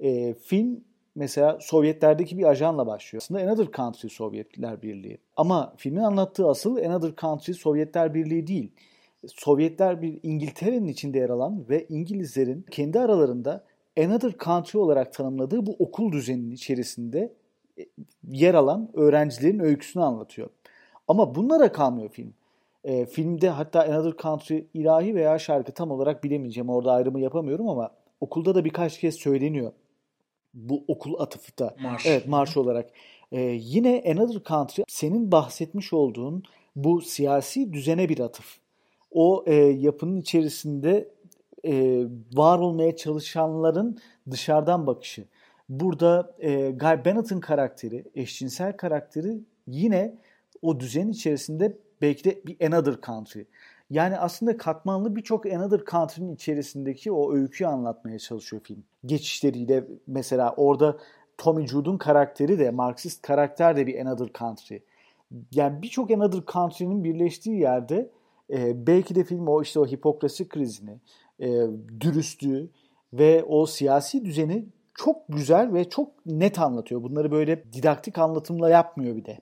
[0.00, 3.22] e, film mesela Sovyetlerdeki bir ajanla başlıyor.
[3.22, 5.18] Aslında Another Country Sovyetler Birliği.
[5.36, 8.70] Ama filmin anlattığı asıl Another Country Sovyetler Birliği değil.
[9.26, 13.64] Sovyetler bir İngiltere'nin içinde yer alan ve İngilizlerin kendi aralarında
[13.98, 17.32] Another Country olarak tanımladığı bu okul düzeninin içerisinde
[17.78, 17.82] e,
[18.28, 20.48] yer alan öğrencilerin öyküsünü anlatıyor.
[21.08, 22.34] Ama bunlara kalmıyor film.
[22.84, 26.70] E, filmde hatta Another Country ilahi veya şarkı tam olarak bilemeyeceğim.
[26.70, 29.72] Orada ayrımı yapamıyorum ama okulda da birkaç kez söyleniyor.
[30.54, 31.76] Bu okul atıfı da.
[31.82, 32.06] Marş.
[32.06, 32.90] Evet marş olarak.
[33.32, 36.42] E, yine Another Country senin bahsetmiş olduğun
[36.76, 38.58] bu siyasi düzene bir atıf.
[39.10, 41.08] O e, yapının içerisinde
[41.64, 43.98] e, var olmaya çalışanların
[44.30, 45.24] dışarıdan bakışı.
[45.68, 50.18] Burada e, Guy Bennett'ın karakteri, eşcinsel karakteri yine
[50.62, 53.44] o düzen içerisinde belki de bir another country.
[53.90, 58.84] Yani aslında katmanlı birçok another country'nin içerisindeki o öyküyü anlatmaya çalışıyor film.
[59.06, 60.96] Geçişleriyle mesela orada
[61.38, 64.78] Tommy Jude'un karakteri de Marksist karakter de bir another country.
[65.52, 68.10] Yani birçok another country'nin birleştiği yerde
[68.50, 70.98] e, belki de film o işte o hipokrasi krizini,
[71.40, 71.48] e,
[72.00, 72.70] dürüstlüğü
[73.12, 77.02] ve o siyasi düzeni çok güzel ve çok net anlatıyor.
[77.02, 79.38] Bunları böyle didaktik anlatımla yapmıyor bir de.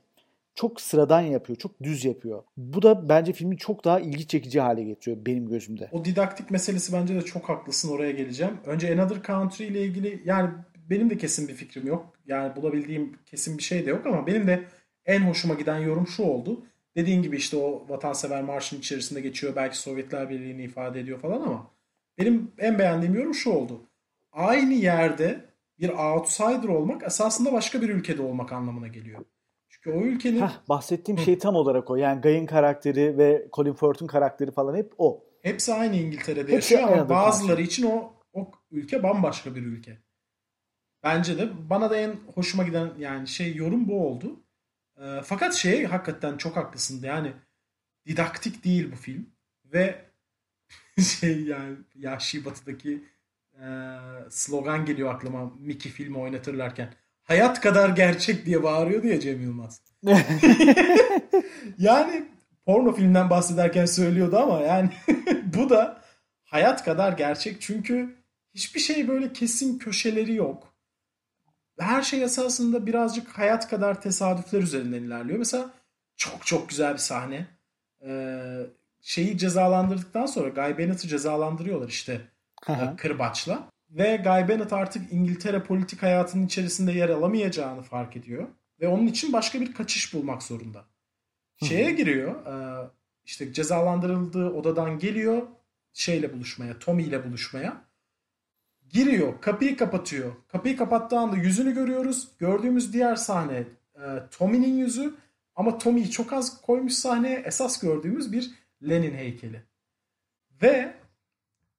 [0.54, 2.42] Çok sıradan yapıyor, çok düz yapıyor.
[2.56, 5.88] Bu da bence filmi çok daha ilgi çekici hale getiriyor benim gözümde.
[5.92, 8.56] O didaktik meselesi bence de çok haklısın oraya geleceğim.
[8.66, 10.50] Önce Another Country ile ilgili yani
[10.90, 12.12] benim de kesin bir fikrim yok.
[12.26, 14.64] Yani bulabildiğim kesin bir şey de yok ama benim de
[15.06, 16.66] en hoşuma giden yorum şu oldu.
[16.96, 19.56] Dediğin gibi işte o vatansever marşın içerisinde geçiyor.
[19.56, 21.70] Belki Sovyetler Birliği'ni ifade ediyor falan ama
[22.18, 23.82] benim en beğendiğim yorum şu oldu.
[24.32, 25.44] Aynı yerde
[25.78, 29.24] bir outsider olmak esasında başka bir ülkede olmak anlamına geliyor.
[29.68, 30.40] Çünkü o ülkenin...
[30.40, 31.24] Heh, bahsettiğim Hı.
[31.24, 31.96] şey tam olarak o.
[31.96, 35.24] Yani Guy'ın karakteri ve Colin Firth'un karakteri falan hep o.
[35.42, 37.68] Hepsi aynı İngiltere'de Hepsi yaşıyor ama bazıları karşı.
[37.68, 39.98] için o, o ülke bambaşka bir ülke.
[41.02, 44.40] Bence de bana da en hoşuma giden yani şey yorum bu oldu.
[44.96, 47.02] E, fakat şey hakikaten çok haklısın.
[47.02, 47.32] Yani
[48.06, 49.26] didaktik değil bu film
[49.64, 50.11] ve
[51.20, 53.04] şey yani Yahşi Batı'daki
[53.54, 53.66] e,
[54.30, 56.94] slogan geliyor aklıma Mickey filmi oynatırlarken.
[57.22, 59.82] Hayat kadar gerçek diye bağırıyordu ya Cem Yılmaz.
[61.78, 62.28] yani
[62.66, 64.90] porno filmden bahsederken söylüyordu ama yani
[65.54, 66.02] bu da
[66.44, 68.16] hayat kadar gerçek çünkü
[68.54, 70.74] hiçbir şey böyle kesin köşeleri yok.
[71.78, 75.38] Her şey esasında birazcık hayat kadar tesadüfler üzerinden ilerliyor.
[75.38, 75.70] Mesela
[76.16, 77.46] çok çok güzel bir sahne.
[78.06, 78.66] Ee,
[79.02, 82.20] şeyi cezalandırdıktan sonra Guy Bennett'ı cezalandırıyorlar işte
[82.66, 82.96] Aha.
[82.96, 83.68] kırbaçla.
[83.90, 88.48] Ve Guy Bennett artık İngiltere politik hayatının içerisinde yer alamayacağını fark ediyor.
[88.80, 90.84] Ve onun için başka bir kaçış bulmak zorunda.
[91.62, 92.46] Şeye giriyor.
[92.46, 92.88] E,
[93.24, 95.42] işte cezalandırıldığı odadan geliyor.
[95.92, 97.84] Şeyle buluşmaya, Tommy ile buluşmaya.
[98.88, 100.32] Giriyor, kapıyı kapatıyor.
[100.48, 102.28] Kapıyı kapattığı anda yüzünü görüyoruz.
[102.38, 105.14] Gördüğümüz diğer sahne e, Tommy'nin yüzü.
[105.56, 107.42] Ama Tommy'yi çok az koymuş sahneye.
[107.46, 108.50] Esas gördüğümüz bir
[108.88, 109.62] Lenin heykeli.
[110.62, 110.94] Ve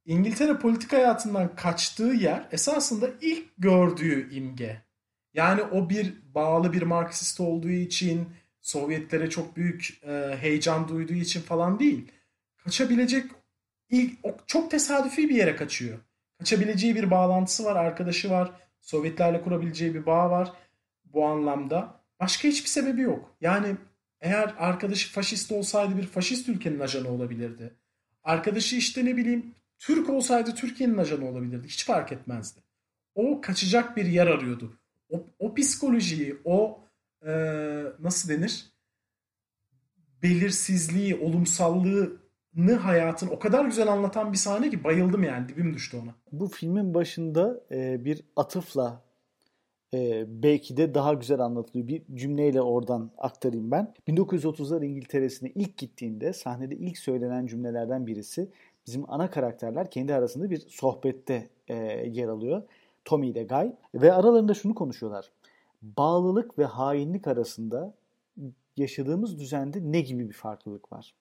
[0.06, 4.82] İngiltere politik hayatından kaçtığı yer esasında ilk gördüğü imge.
[5.34, 8.30] Yani o bir bağlı bir Marksist olduğu için,
[8.62, 12.12] Sovyetlere çok büyük e, heyecan duyduğu için falan değil.
[12.58, 13.26] Kaçabilecek
[13.90, 16.00] ilk çok tesadüfi bir yere kaçıyor.
[16.40, 20.54] Kaçabileceği bir bağlantısı var, arkadaşı var, Sovyetlerle kurabileceği bir bağ var
[21.06, 22.04] bu anlamda.
[22.20, 23.36] Başka hiçbir sebebi yok.
[23.42, 23.76] Yani
[24.24, 27.74] eğer arkadaşı faşist olsaydı bir faşist ülkenin ajanı olabilirdi.
[28.24, 31.68] Arkadaşı işte ne bileyim Türk olsaydı Türkiye'nin ajanı olabilirdi.
[31.68, 32.60] Hiç fark etmezdi.
[33.16, 34.80] O kaçacak bir yer arıyordu.
[35.10, 36.80] O, o psikolojiyi, o
[37.26, 37.32] e,
[38.00, 38.66] nasıl denir?
[40.24, 46.16] Belirsizliği, olumsallığını hayatın o kadar güzel anlatan bir sahne ki bayıldım yani dibim düştü ona.
[46.32, 49.02] Bu filmin başında e, bir atıfla
[49.94, 51.88] e, belki de daha güzel anlatılıyor.
[51.88, 53.94] Bir cümleyle oradan aktarayım ben.
[54.08, 58.50] 1930'lar İngiltere'sine ilk gittiğinde sahnede ilk söylenen cümlelerden birisi
[58.88, 61.76] bizim ana karakterler kendi arasında bir sohbette e,
[62.08, 62.64] yer alıyor.
[63.06, 65.32] Tommy ile Guy ve aralarında şunu konuşuyorlar.
[65.82, 67.94] Bağlılık ve hainlik arasında
[68.78, 71.16] yaşadığımız düzende ne gibi bir farklılık var?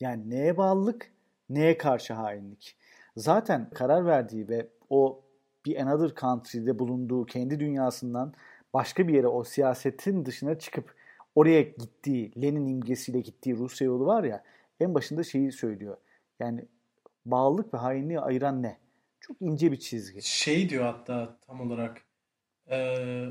[0.00, 1.12] Yani neye bağlılık,
[1.48, 2.76] neye karşı hainlik?
[3.16, 5.20] Zaten karar verdiği ve o
[5.64, 8.34] bir another country'de bulunduğu kendi dünyasından
[8.74, 10.94] başka bir yere o siyasetin dışına çıkıp
[11.34, 14.44] oraya gittiği, Lenin imgesiyle gittiği Rusya yolu var ya
[14.80, 15.96] en başında şeyi söylüyor.
[16.40, 16.64] Yani
[17.26, 18.78] bağlılık ve hainliği ayıran ne?
[19.20, 20.22] Çok ince bir çizgi.
[20.22, 22.02] Şey diyor hatta tam olarak
[22.70, 23.26] e,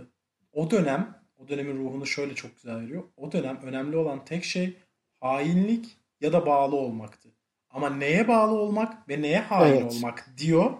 [0.53, 3.03] o dönem o dönemin ruhunu şöyle çok güzel veriyor.
[3.17, 4.77] O dönem önemli olan tek şey
[5.21, 7.29] hainlik ya da bağlı olmaktı.
[7.69, 9.93] Ama neye bağlı olmak ve neye hain evet.
[9.93, 10.71] olmak diyor.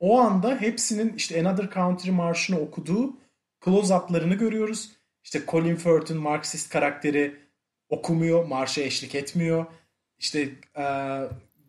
[0.00, 3.16] O anda hepsinin işte Another Country marşını okuduğu
[3.64, 4.90] close-up'larını görüyoruz.
[5.24, 7.36] İşte Colin Firth'ın Marksist karakteri
[7.88, 9.66] okumuyor, marşa eşlik etmiyor.
[10.18, 10.84] İşte e,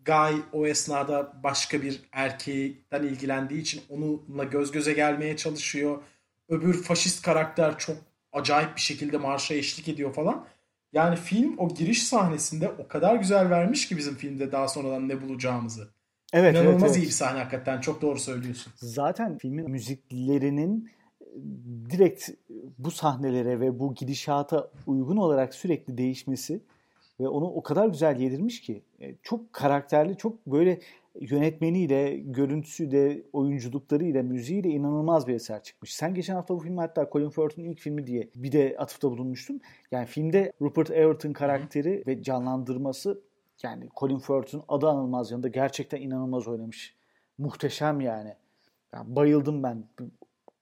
[0.06, 6.02] Guy o esnada başka bir erkeğden ilgilendiği için onunla göz göze gelmeye çalışıyor.
[6.50, 7.98] Öbür faşist karakter çok
[8.32, 10.48] acayip bir şekilde marşa eşlik ediyor falan.
[10.94, 15.22] Yani film o giriş sahnesinde o kadar güzel vermiş ki bizim filmde daha sonradan ne
[15.22, 15.97] bulacağımızı.
[16.34, 17.04] Evet, İnanılmaz evet, evet.
[17.04, 17.82] iyi bir sahne hakikaten.
[17.82, 18.74] Çok doğru söylüyorsun.
[18.76, 20.90] Zaten filmin müziklerinin
[21.90, 22.30] direkt
[22.78, 26.62] bu sahnelere ve bu gidişata uygun olarak sürekli değişmesi
[27.20, 30.80] ve onu o kadar güzel yedirmiş ki e, çok karakterli, çok böyle
[31.22, 35.96] yönetmeniyle, görüntüsüyle, oyunculuklarıyla, müziğiyle inanılmaz bir eser çıkmış.
[35.96, 39.62] Sen geçen hafta bu filmi hatta Colin Firth'un ilk filmi diye bir de atıfta bulunmuştun.
[39.92, 43.22] Yani filmde Rupert Everton karakteri ve canlandırması
[43.64, 46.96] yani Colin Firth'un adı anılmaz yanında gerçekten inanılmaz oynamış.
[47.38, 48.36] Muhteşem yani.
[48.94, 49.84] yani bayıldım ben.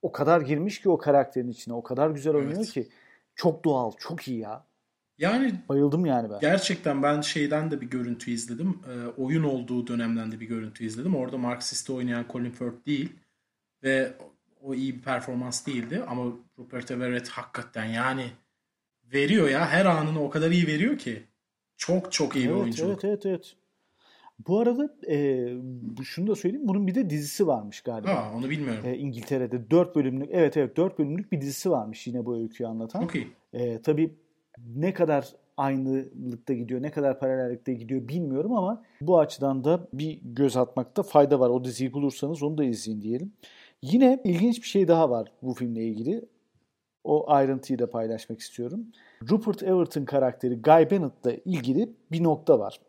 [0.02, 1.74] O kadar girmiş ki o karakterin içine.
[1.74, 2.72] O kadar güzel oynuyor evet.
[2.72, 2.88] ki.
[3.36, 4.66] Çok doğal, çok iyi ya.
[5.18, 6.40] Yani bayıldım yani ben.
[6.40, 8.80] Gerçekten ben şeyden de bir görüntü izledim.
[8.90, 11.16] E, oyun olduğu dönemden de bir görüntü izledim.
[11.16, 13.16] Orada Marxist'i oynayan Colin Firth değil
[13.84, 14.14] ve
[14.62, 16.24] o iyi bir performans değildi ama
[16.60, 18.26] Rupert Everett hakikaten yani
[19.14, 21.24] veriyor ya her anını o kadar iyi veriyor ki.
[21.78, 22.86] Çok çok iyi evet, bir oyuncu.
[22.86, 23.56] Evet evet evet.
[24.48, 25.48] Bu arada e,
[26.04, 26.68] şunu da söyleyeyim.
[26.68, 28.10] Bunun bir de dizisi varmış galiba.
[28.10, 28.84] Ha, onu bilmiyorum.
[28.86, 33.04] E, İngiltere'de 4 bölümlük evet evet 4 bölümlük bir dizisi varmış yine bu öyküyü anlatan.
[33.04, 33.28] Okay.
[33.54, 34.16] E, tabii
[34.76, 40.58] ne kadar aynılıkta gidiyor, ne kadar paralellikte gidiyor bilmiyorum ama bu açıdan da bir göz
[40.58, 41.50] atmakta fayda var.
[41.50, 43.34] O diziyi bulursanız onu da izleyin diyelim.
[43.82, 46.26] Yine ilginç bir şey daha var bu filmle ilgili.
[47.04, 48.88] O ayrıntıyı da paylaşmak istiyorum.
[49.30, 52.80] Rupert Everton karakteri Guy Bennett'la ilgili bir nokta var.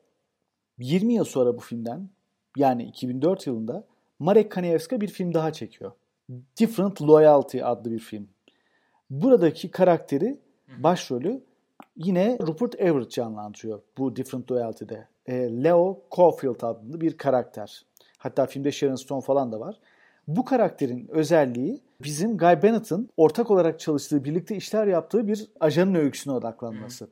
[0.78, 2.08] 20 yıl sonra bu filmden
[2.56, 3.84] yani 2004 yılında
[4.18, 5.92] Marek Kanievska bir film daha çekiyor.
[6.60, 8.28] Different Loyalty adlı bir film.
[9.10, 10.40] Buradaki karakteri,
[10.78, 11.44] başrolü
[11.96, 15.08] yine Rupert Everett canlandırıyor bu Different Loyalty'de.
[15.26, 17.86] E, Leo Caulfield adlı bir karakter.
[18.18, 19.80] Hatta filmde Sharon Stone falan da var.
[20.26, 26.34] Bu karakterin özelliği bizim Guy Bennett'ın ortak olarak çalıştığı, birlikte işler yaptığı bir ajanın öyküsüne
[26.34, 27.08] odaklanması.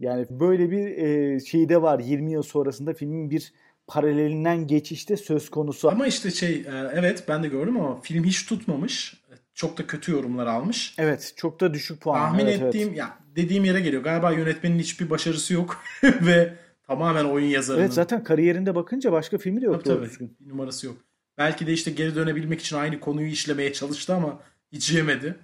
[0.00, 3.52] Yani böyle bir e, şey de var 20 yıl sonrasında filmin bir
[3.86, 5.90] paralelinden geçişte söz konusu.
[5.90, 9.24] Ama işte şey e, evet ben de gördüm ama film hiç tutmamış.
[9.54, 10.94] Çok da kötü yorumlar almış.
[10.98, 12.18] Evet çok da düşük puan.
[12.18, 12.98] Tahmin evet, ettiğim evet.
[12.98, 14.02] ya dediğim yere geliyor.
[14.02, 17.82] Galiba yönetmenin hiçbir başarısı yok ve tamamen oyun yazarının.
[17.82, 19.84] Evet zaten kariyerinde bakınca başka filmi de yok.
[19.84, 20.06] Tabii tabii.
[20.06, 20.36] Düzgün.
[20.40, 20.96] Bir numarası yok.
[21.38, 24.40] Belki de işte geri dönebilmek için aynı konuyu işlemeye çalıştı ama
[24.72, 25.38] hiç yemedi.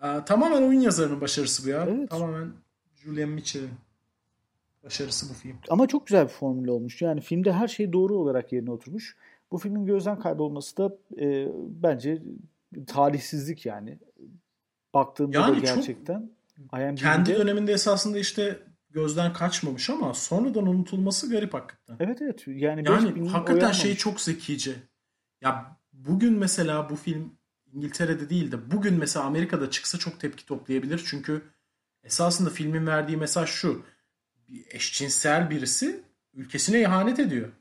[0.00, 1.86] Aa, tamamen oyun yazarının başarısı bu ya.
[1.88, 2.10] Evet.
[2.10, 2.52] Tamamen
[2.96, 3.70] Julian Mitchell'in
[4.84, 5.56] başarısı bu film.
[5.68, 7.02] Ama çok güzel bir formül olmuş.
[7.02, 9.16] Yani filmde her şey doğru olarak yerine oturmuş.
[9.50, 11.48] Bu filmin gözden kaybolması da e,
[11.82, 12.22] bence
[12.86, 13.98] talihsizlik yani.
[14.94, 16.30] Baktığımda yani da gerçekten.
[16.58, 16.94] IMDb'de...
[16.94, 18.58] Kendi döneminde esasında işte
[18.90, 21.96] gözden kaçmamış ama sonradan unutulması garip hakikaten.
[22.00, 22.44] Evet evet.
[22.46, 24.74] Yani, yani hakikaten şey çok zekice.
[25.40, 27.38] Ya bugün mesela bu film
[27.72, 31.02] İngiltere'de değil de bugün mesela Amerika'da çıksa çok tepki toplayabilir.
[31.06, 31.42] Çünkü
[32.04, 33.84] esasında filmin verdiği mesaj şu.
[34.48, 37.52] Bir eşcinsel birisi ülkesine ihanet ediyor.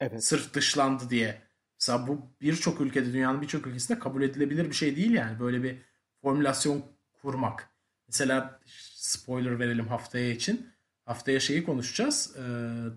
[0.00, 0.24] Evet.
[0.24, 1.42] Sırf dışlandı diye.
[1.80, 5.40] Mesela bu birçok ülkede dünyanın birçok ülkesinde kabul edilebilir bir şey değil yani.
[5.40, 5.78] Böyle bir
[6.22, 6.82] formülasyon
[7.22, 7.70] kurmak.
[8.08, 8.60] Mesela
[9.00, 10.66] spoiler verelim haftaya için.
[11.04, 12.32] Haftaya şeyi konuşacağız.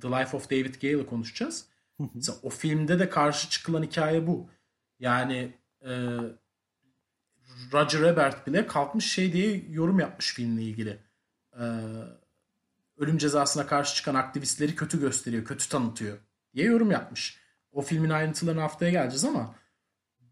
[0.02, 1.66] The Life of David Gale'ı konuşacağız.
[2.14, 4.50] Mesela o filmde de karşı çıkılan hikaye bu.
[5.00, 5.54] Yani
[7.74, 11.00] Roger Ebert bile kalkmış şey diye yorum yapmış filmle ilgili.
[12.98, 16.18] Ölüm cezasına karşı çıkan aktivistleri kötü gösteriyor, kötü tanıtıyor
[16.54, 17.40] diye yorum yapmış.
[17.72, 19.56] O filmin ayrıntılarına haftaya geleceğiz ama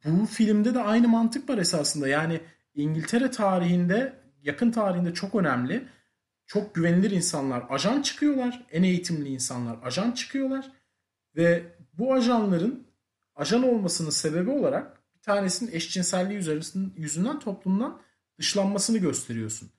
[0.05, 2.07] bu filmde de aynı mantık var esasında.
[2.07, 2.41] Yani
[2.75, 5.87] İngiltere tarihinde, yakın tarihinde çok önemli,
[6.45, 8.65] çok güvenilir insanlar ajan çıkıyorlar.
[8.71, 10.71] En eğitimli insanlar ajan çıkıyorlar.
[11.35, 12.87] Ve bu ajanların
[13.35, 16.61] ajan olmasının sebebi olarak bir tanesinin eşcinselliği
[16.95, 18.01] yüzünden toplumdan
[18.39, 19.71] dışlanmasını gösteriyorsun.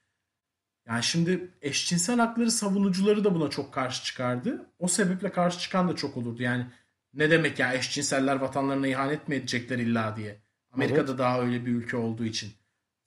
[0.87, 4.67] Yani şimdi eşcinsel hakları savunucuları da buna çok karşı çıkardı.
[4.79, 6.43] O sebeple karşı çıkan da çok olurdu.
[6.43, 6.67] Yani
[7.15, 10.43] ne demek ya eşcinseller vatanlarına ihanet mi edecekler illa diye.
[10.73, 11.19] Amerika'da evet.
[11.19, 12.53] daha öyle bir ülke olduğu için.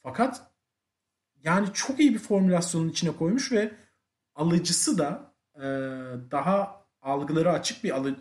[0.03, 0.54] Fakat
[1.45, 3.71] yani çok iyi bir formülasyonun içine koymuş ve
[4.35, 5.63] alıcısı da e,
[6.31, 8.15] daha algıları açık bir alı,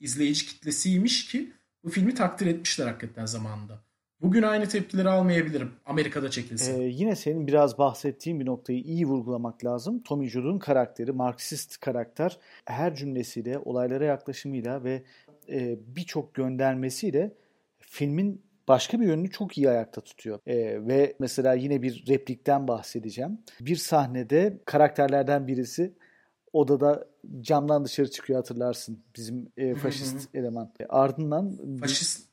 [0.00, 1.52] izleyici kitlesiymiş ki
[1.84, 3.82] bu filmi takdir etmişler hakikaten zamanında.
[4.20, 5.72] Bugün aynı tepkileri almayabilirim.
[5.86, 6.72] Amerika'da çekilse.
[6.72, 10.02] Ee, yine senin biraz bahsettiğin bir noktayı iyi vurgulamak lazım.
[10.02, 15.02] Tommy Judd'un karakteri, Marksist karakter her cümlesiyle, olaylara yaklaşımıyla ve
[15.48, 17.34] e, birçok göndermesiyle
[17.78, 20.38] filmin başka bir yönünü çok iyi ayakta tutuyor.
[20.46, 23.38] E, ve mesela yine bir replikten bahsedeceğim.
[23.60, 25.94] Bir sahnede karakterlerden birisi
[26.52, 27.08] odada
[27.40, 28.98] camdan dışarı çıkıyor hatırlarsın.
[29.16, 30.72] Bizim e, faşist eleman.
[30.80, 32.28] E, ardından faşist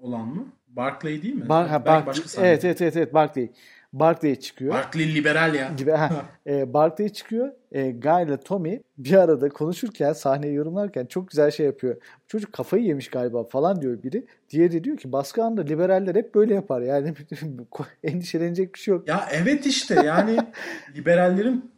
[0.00, 0.52] olan mı?
[0.68, 1.48] Barclay değil mi?
[1.48, 3.50] Bar, ha, Bar evet, evet evet evet Barclay.
[3.92, 4.74] Barclay çıkıyor.
[4.74, 5.72] Barclay liberal ya.
[5.76, 6.10] Gibi, ha,
[6.46, 7.52] e, Barclay çıkıyor.
[7.72, 11.96] E, Guy ile Tommy bir arada konuşurken sahneyi yorumlarken çok güzel şey yapıyor.
[12.28, 14.26] Çocuk kafayı yemiş galiba falan diyor biri.
[14.50, 16.80] Diğeri diyor ki baskı anında liberaller hep böyle yapar.
[16.80, 17.14] Yani
[18.04, 19.08] endişelenecek bir şey yok.
[19.08, 20.38] Ya evet işte yani
[20.96, 21.72] liberallerin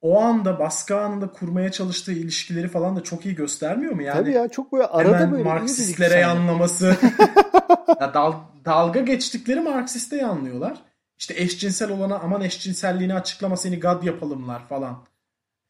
[0.00, 4.02] o anda baskı anında kurmaya çalıştığı ilişkileri falan da çok iyi göstermiyor mu?
[4.02, 6.96] Yani Tabii ya çok böyle arada hemen böyle Marksistlere yanlaması.
[8.00, 8.32] ya dal,
[8.64, 10.87] dalga geçtikleri Marksiste yanlıyorlar.
[11.18, 15.06] İşte eşcinsel olana aman eşcinselliğini açıklama seni gad yapalımlar falan.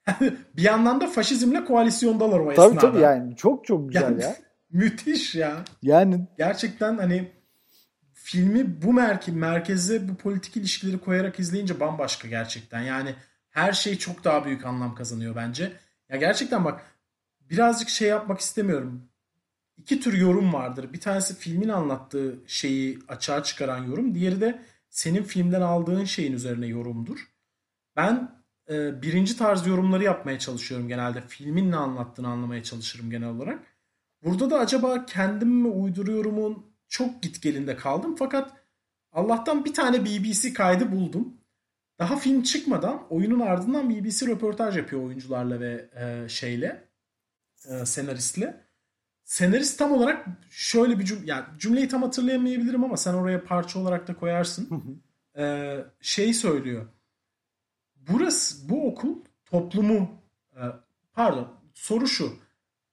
[0.57, 2.81] bir yandan da faşizmle koalisyondalar o tabii, esnada.
[2.81, 4.37] Tabii tabii yani çok çok güzel yani, ya.
[4.71, 5.65] müthiş ya.
[5.83, 7.33] Yani gerçekten hani
[8.13, 12.81] filmi bu merke merkeze bu politik ilişkileri koyarak izleyince bambaşka gerçekten.
[12.81, 13.15] Yani
[13.51, 15.73] her şey çok daha büyük anlam kazanıyor bence.
[16.09, 16.81] Ya gerçekten bak
[17.41, 19.03] birazcık şey yapmak istemiyorum.
[19.77, 20.93] İki tür yorum vardır.
[20.93, 24.15] Bir tanesi filmin anlattığı şeyi açığa çıkaran yorum.
[24.15, 24.63] Diğeri de
[24.99, 27.19] senin filmden aldığın şeyin üzerine yorumdur.
[27.97, 31.21] Ben e, birinci tarz yorumları yapmaya çalışıyorum genelde.
[31.21, 33.67] Filmin ne anlattığını anlamaya çalışırım genel olarak.
[34.25, 38.17] Burada da acaba kendim mi uyduruyorumun çok gitgelinde kaldım.
[38.19, 38.53] Fakat
[39.13, 41.35] Allah'tan bir tane BBC kaydı buldum.
[41.99, 46.89] Daha film çıkmadan oyunun ardından BBC röportaj yapıyor oyuncularla ve e, şeyle
[47.69, 48.68] e, senaristle.
[49.29, 54.09] Senarist tam olarak şöyle bir cümle, yani cümleyi tam hatırlayamayabilirim ama sen oraya parça olarak
[54.09, 55.03] da koyarsın.
[55.39, 56.87] e, şey söylüyor.
[57.97, 59.15] Burası, bu okul
[59.45, 60.11] toplumu,
[60.57, 60.63] e,
[61.13, 62.33] pardon soru şu.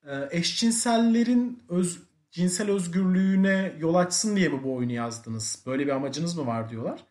[0.06, 5.62] E, eşcinsellerin öz, cinsel özgürlüğüne yol açsın diye mi bu oyunu yazdınız?
[5.66, 7.04] Böyle bir amacınız mı var diyorlar.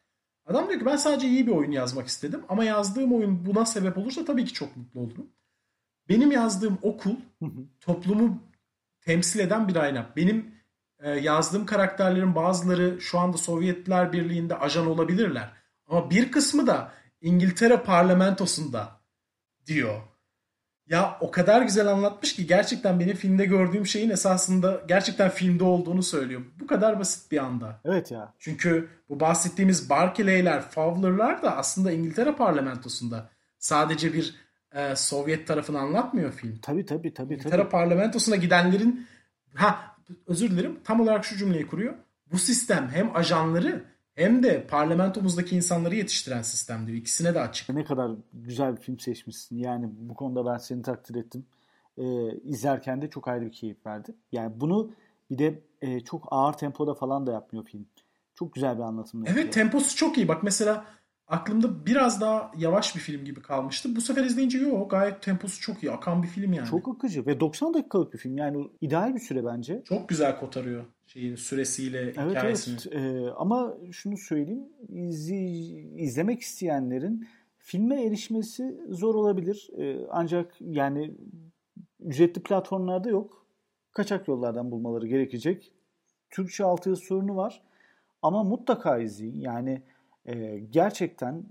[0.45, 3.97] Adam diyor ki ben sadece iyi bir oyun yazmak istedim ama yazdığım oyun buna sebep
[3.97, 5.27] olursa tabii ki çok mutlu olurum.
[6.09, 7.15] Benim yazdığım okul
[7.81, 8.43] toplumu
[9.05, 10.09] temsil eden bir ayna.
[10.15, 10.55] Benim
[10.99, 15.49] e, yazdığım karakterlerin bazıları şu anda Sovyetler Birliği'nde ajan olabilirler.
[15.87, 16.91] Ama bir kısmı da
[17.21, 18.91] İngiltere parlamentosunda
[19.65, 20.01] diyor.
[20.87, 26.03] Ya o kadar güzel anlatmış ki gerçekten benim filmde gördüğüm şeyin esasında gerçekten filmde olduğunu
[26.03, 26.41] söylüyor.
[26.59, 27.81] Bu kadar basit bir anda.
[27.85, 28.33] Evet ya.
[28.39, 33.29] Çünkü bu bahsettiğimiz Barclay'ler, Fowler'lar da aslında İngiltere parlamentosunda.
[33.59, 34.35] Sadece bir
[34.75, 36.59] e, Sovyet tarafını anlatmıyor film.
[36.61, 37.33] Tabii tabii tabii.
[37.33, 37.69] İngiltere tabii.
[37.69, 39.07] parlamentosuna gidenlerin
[39.53, 39.95] ha
[40.27, 41.93] özür dilerim tam olarak şu cümleyi kuruyor.
[42.31, 43.85] Bu sistem hem ajanları
[44.15, 46.97] hem de parlamentomuzdaki insanları yetiştiren sistem diyor.
[46.97, 47.69] İkisine de açık.
[47.69, 49.57] Ne kadar güzel bir film seçmişsin.
[49.57, 51.45] Yani bu konuda ben seni takdir ettim.
[51.97, 52.03] Ee,
[52.43, 54.15] izlerken de çok ayrı bir keyif verdi.
[54.31, 54.91] Yani bunu
[55.31, 57.85] bir de e, çok ağır tempoda falan da yapmıyor film.
[58.35, 59.21] Çok güzel bir anlatım.
[59.21, 59.51] Evet yapıyor.
[59.51, 60.27] temposu çok iyi.
[60.27, 60.85] Bak mesela
[61.27, 63.95] aklımda biraz daha yavaş bir film gibi kalmıştı.
[63.95, 65.91] Bu sefer izleyince yok gayet temposu çok iyi.
[65.91, 66.67] Akan bir film yani.
[66.67, 68.37] Çok akıcı ve 90 dakikalık bir film.
[68.37, 69.83] Yani ideal bir süre bence.
[69.85, 72.77] Çok güzel kotarıyor şeyin süresiyle evet, hikayesini.
[72.91, 74.63] Evet ee, ama şunu söyleyeyim.
[74.89, 75.35] İzli,
[76.01, 79.69] izlemek isteyenlerin filme erişmesi zor olabilir.
[79.77, 81.15] Ee, ancak yani
[81.99, 83.45] ücretli platformlarda yok.
[83.91, 85.71] Kaçak yollardan bulmaları gerekecek.
[86.29, 87.61] Türkçe altyazı sorunu var.
[88.21, 89.41] Ama mutlaka izleyin.
[89.41, 89.81] Yani
[90.25, 91.43] e, gerçekten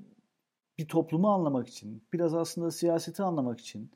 [0.79, 3.91] bir toplumu anlamak için, biraz aslında siyaseti anlamak için,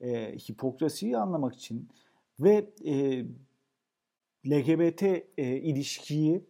[0.00, 1.88] e, hipokrasiyi anlamak için
[2.40, 3.24] ve e,
[4.46, 5.02] LGBT
[5.38, 6.44] e, ilişkiyi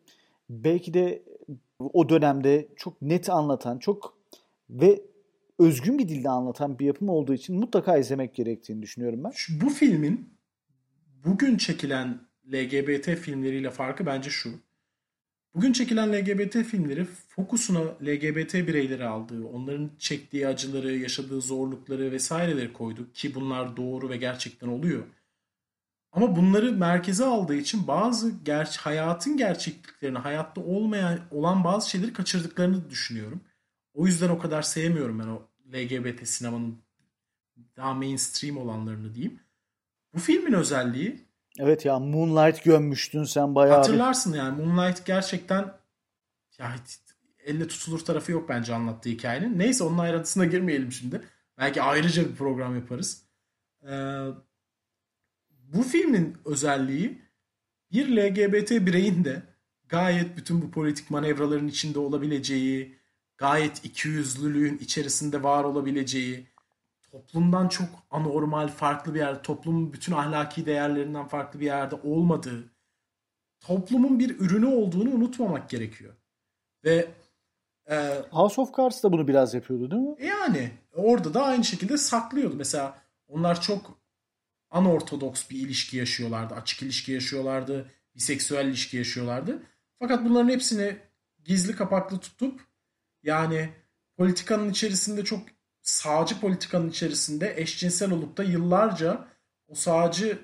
[0.51, 1.23] belki de
[1.79, 4.18] o dönemde çok net anlatan, çok
[4.70, 5.03] ve
[5.59, 9.33] özgün bir dilde anlatan bir yapım olduğu için mutlaka izlemek gerektiğini düşünüyorum ben.
[9.62, 10.35] Bu filmin
[11.25, 12.20] bugün çekilen
[12.53, 14.51] LGBT filmleriyle farkı bence şu.
[15.55, 23.13] Bugün çekilen LGBT filmleri fokusuna LGBT bireyleri aldığı, onların çektiği acıları, yaşadığı zorlukları vesaireleri koydu
[23.13, 25.05] ki bunlar doğru ve gerçekten oluyor.
[26.13, 32.90] Ama bunları merkeze aldığı için bazı ger hayatın gerçekliklerini, hayatta olmayan olan bazı şeyleri kaçırdıklarını
[32.90, 33.40] düşünüyorum.
[33.94, 35.42] O yüzden o kadar sevmiyorum ben o
[35.75, 36.79] LGBT sinemanın
[37.77, 39.40] daha mainstream olanlarını diyeyim.
[40.15, 41.25] Bu filmin özelliği
[41.59, 43.77] Evet ya Moonlight gömmüştün sen bayağı.
[43.77, 44.38] Hatırlarsın bir...
[44.38, 45.73] yani Moonlight gerçekten
[46.59, 46.75] ya
[47.44, 49.59] elle tutulur tarafı yok bence anlattığı hikayenin.
[49.59, 51.21] Neyse onun ayrıntısına girmeyelim şimdi.
[51.59, 53.23] Belki ayrıca bir program yaparız.
[53.83, 54.27] Ee,
[55.50, 57.23] bu filmin özelliği
[57.92, 59.42] bir LGBT bireyin de
[59.88, 62.98] gayet bütün bu politik manevraların içinde olabileceği,
[63.37, 66.46] gayet ikiyüzlülüğün içerisinde var olabileceği,
[67.15, 72.71] toplumdan çok anormal, farklı bir yerde, toplumun bütün ahlaki değerlerinden farklı bir yerde olmadığı,
[73.60, 76.15] toplumun bir ürünü olduğunu unutmamak gerekiyor.
[76.85, 77.08] Ve
[77.90, 80.17] e, House of Cards da bunu biraz yapıyordu değil mi?
[80.27, 82.54] Yani orada da aynı şekilde saklıyordu.
[82.56, 82.98] Mesela
[83.29, 83.98] onlar çok
[84.71, 86.54] anortodoks bir ilişki yaşıyorlardı.
[86.54, 87.90] Açık ilişki yaşıyorlardı.
[88.15, 89.62] Biseksüel ilişki yaşıyorlardı.
[89.98, 90.96] Fakat bunların hepsini
[91.44, 92.60] gizli kapaklı tutup
[93.23, 93.71] yani
[94.17, 95.54] politikanın içerisinde çok
[95.85, 99.29] sağcı politikanın içerisinde eşcinsel olup da yıllarca
[99.69, 100.39] o sağcı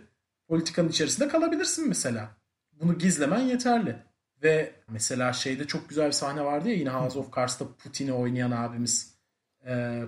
[0.49, 2.36] politikanın içerisinde kalabilirsin mesela.
[2.72, 3.97] Bunu gizlemen yeterli.
[4.43, 8.51] Ve mesela şeyde çok güzel bir sahne vardı ya yine House of Cards'ta Putin'i oynayan
[8.51, 9.14] abimiz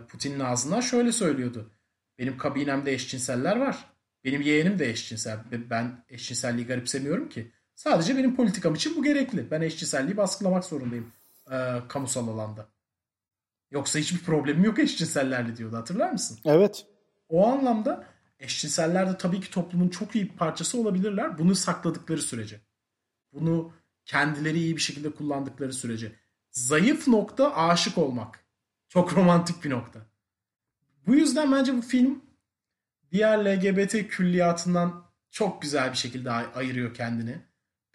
[0.08, 1.70] Putin'in ağzından şöyle söylüyordu.
[2.18, 3.84] Benim kabinemde eşcinseller var.
[4.24, 5.38] Benim yeğenim de eşcinsel.
[5.70, 7.52] Ben eşcinselliği garipsemiyorum ki.
[7.74, 9.50] Sadece benim politikam için bu gerekli.
[9.50, 11.12] Ben eşcinselliği baskılamak zorundayım
[11.50, 12.68] e, kamusal alanda.
[13.72, 16.38] Yoksa hiçbir problemim yok eşcinsellerle diyordu hatırlar mısın?
[16.44, 16.86] Evet.
[17.28, 18.04] O anlamda
[18.38, 21.38] eşcinseller de tabii ki toplumun çok iyi bir parçası olabilirler.
[21.38, 22.60] Bunu sakladıkları sürece.
[23.32, 23.72] Bunu
[24.04, 26.12] kendileri iyi bir şekilde kullandıkları sürece.
[26.50, 28.44] Zayıf nokta aşık olmak.
[28.88, 30.00] Çok romantik bir nokta.
[31.06, 32.22] Bu yüzden bence bu film
[33.12, 37.38] diğer LGBT külliyatından çok güzel bir şekilde ayırıyor kendini.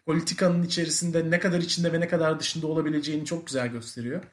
[0.06, 4.24] Politikanın içerisinde ne kadar içinde ve ne kadar dışında olabileceğini çok güzel gösteriyor.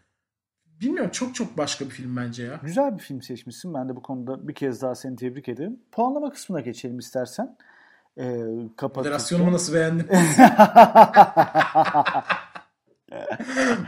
[0.81, 2.59] Bilmiyorum çok çok başka bir film bence ya.
[2.63, 3.73] Güzel bir film seçmişsin.
[3.73, 5.79] Ben de bu konuda bir kez daha seni tebrik ederim.
[5.91, 7.57] Puanlama kısmına geçelim istersen.
[8.17, 8.41] Ee,
[8.95, 10.07] Moderasyonumu nasıl beğendin?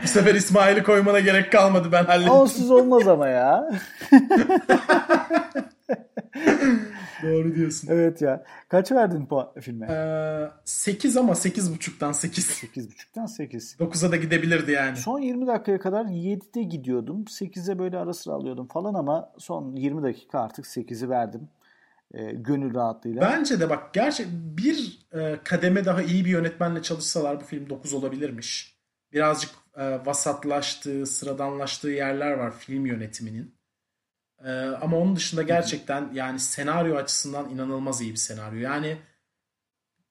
[0.02, 2.32] bu sefer İsmail'i koymana gerek kalmadı ben hallettim.
[2.32, 3.70] Onsuz olmaz ama ya.
[7.22, 7.88] Doğru diyorsun.
[7.90, 8.44] Evet ya.
[8.68, 9.86] Kaç verdin bu filme?
[9.90, 12.50] Ee, 8 ama 8.5'tan 8.
[12.50, 13.76] 8.5'tan 8.
[13.80, 14.96] 9'a da gidebilirdi yani.
[14.96, 17.24] Son 20 dakikaya kadar 7'de gidiyordum.
[17.24, 21.48] 8'e böyle ara sıra alıyordum falan ama son 20 dakika artık 8'i verdim.
[22.14, 23.22] E, gönül rahatlığıyla.
[23.22, 27.94] Bence de bak gerçek bir e, kademe daha iyi bir yönetmenle çalışsalar bu film 9
[27.94, 28.78] olabilirmiş.
[29.12, 33.57] Birazcık e, vasatlaştığı, sıradanlaştığı yerler var film yönetiminin.
[34.44, 38.58] Ee, ama onun dışında gerçekten yani senaryo açısından inanılmaz iyi bir senaryo.
[38.58, 38.98] Yani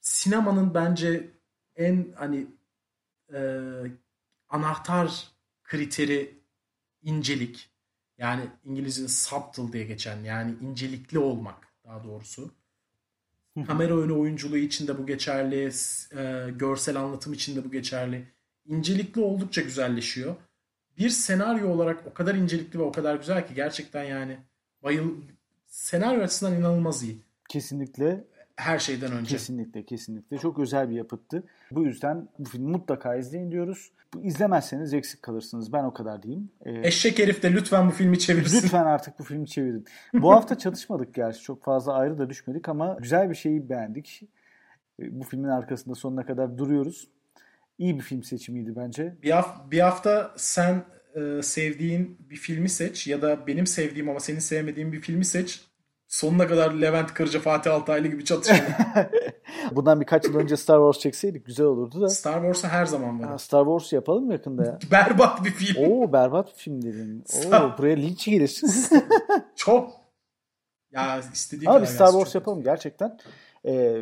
[0.01, 1.31] sinemanın bence
[1.75, 2.47] en hani
[3.33, 3.59] e,
[4.49, 5.31] anahtar
[5.63, 6.41] kriteri
[7.01, 7.69] incelik.
[8.17, 12.51] Yani İngilizce'de subtle diye geçen yani incelikli olmak daha doğrusu.
[13.67, 15.71] Kamera önü oyunculuğu için de bu geçerli.
[16.17, 18.27] E, görsel anlatım için de bu geçerli.
[18.65, 20.35] İncelikli oldukça güzelleşiyor
[20.97, 24.37] bir senaryo olarak o kadar incelikli ve o kadar güzel ki gerçekten yani
[24.83, 25.11] bayıl
[25.67, 27.17] senaryo açısından inanılmaz iyi.
[27.49, 28.23] Kesinlikle.
[28.55, 29.29] Her şeyden önce.
[29.35, 30.37] Kesinlikle kesinlikle.
[30.37, 31.43] Çok özel bir yapıttı.
[31.71, 33.91] Bu yüzden bu filmi mutlaka izleyin diyoruz.
[34.23, 35.73] İzlemezseniz eksik kalırsınız.
[35.73, 36.49] Ben o kadar diyeyim.
[36.65, 38.57] Ee, Eşek herif de lütfen bu filmi çevirsin.
[38.63, 39.85] Lütfen artık bu filmi çevirin.
[40.13, 41.41] bu hafta çalışmadık gerçi.
[41.41, 44.21] Çok fazla ayrı da düşmedik ama güzel bir şeyi beğendik.
[45.01, 47.07] Ee, bu filmin arkasında sonuna kadar duruyoruz
[47.77, 49.15] iyi bir film seçimiydi bence.
[49.23, 50.83] Bir, haf- bir hafta sen
[51.15, 55.61] e, sevdiğin bir filmi seç ya da benim sevdiğim ama senin sevmediğin bir filmi seç.
[56.07, 58.61] Sonuna kadar Levent Kırca, Fatih Altaylı gibi çatışalım.
[59.71, 62.09] Bundan birkaç yıl önce Star Wars çekseydik güzel olurdu da.
[62.09, 63.37] Star Wars'a her zaman var.
[63.37, 64.79] Star Wars yapalım yakında ya?
[64.91, 65.91] berbat bir film.
[65.91, 67.23] Oo berbat bir film dedin.
[67.47, 68.61] Oo buraya linç gelir.
[69.55, 69.91] Çok.
[70.91, 73.19] Ya istediği Ama bir Star Wars yapalım gerçekten.
[73.65, 74.01] Ee,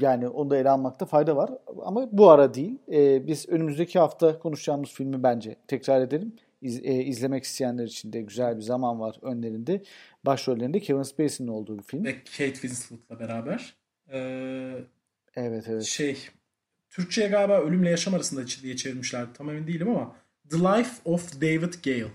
[0.00, 1.50] yani onu da ele almakta fayda var.
[1.84, 2.78] Ama bu ara değil.
[2.92, 6.32] Ee, biz önümüzdeki hafta konuşacağımız filmi bence tekrar edelim.
[6.62, 9.82] İz, e, izlemek isteyenler için de güzel bir zaman var önlerinde.
[10.26, 12.04] Başrollerinde Kevin Spacey'nin olduğu bir film.
[12.04, 13.76] Ve Kate Winslet'la beraber.
[14.12, 14.72] Ee,
[15.36, 15.82] evet evet.
[15.82, 16.16] Şey
[16.90, 19.26] Türkçe'ye galiba Ölümle Yaşam arasında diye çevirmişler.
[19.34, 20.16] Tam emin değilim ama
[20.50, 22.12] The Life of David Gale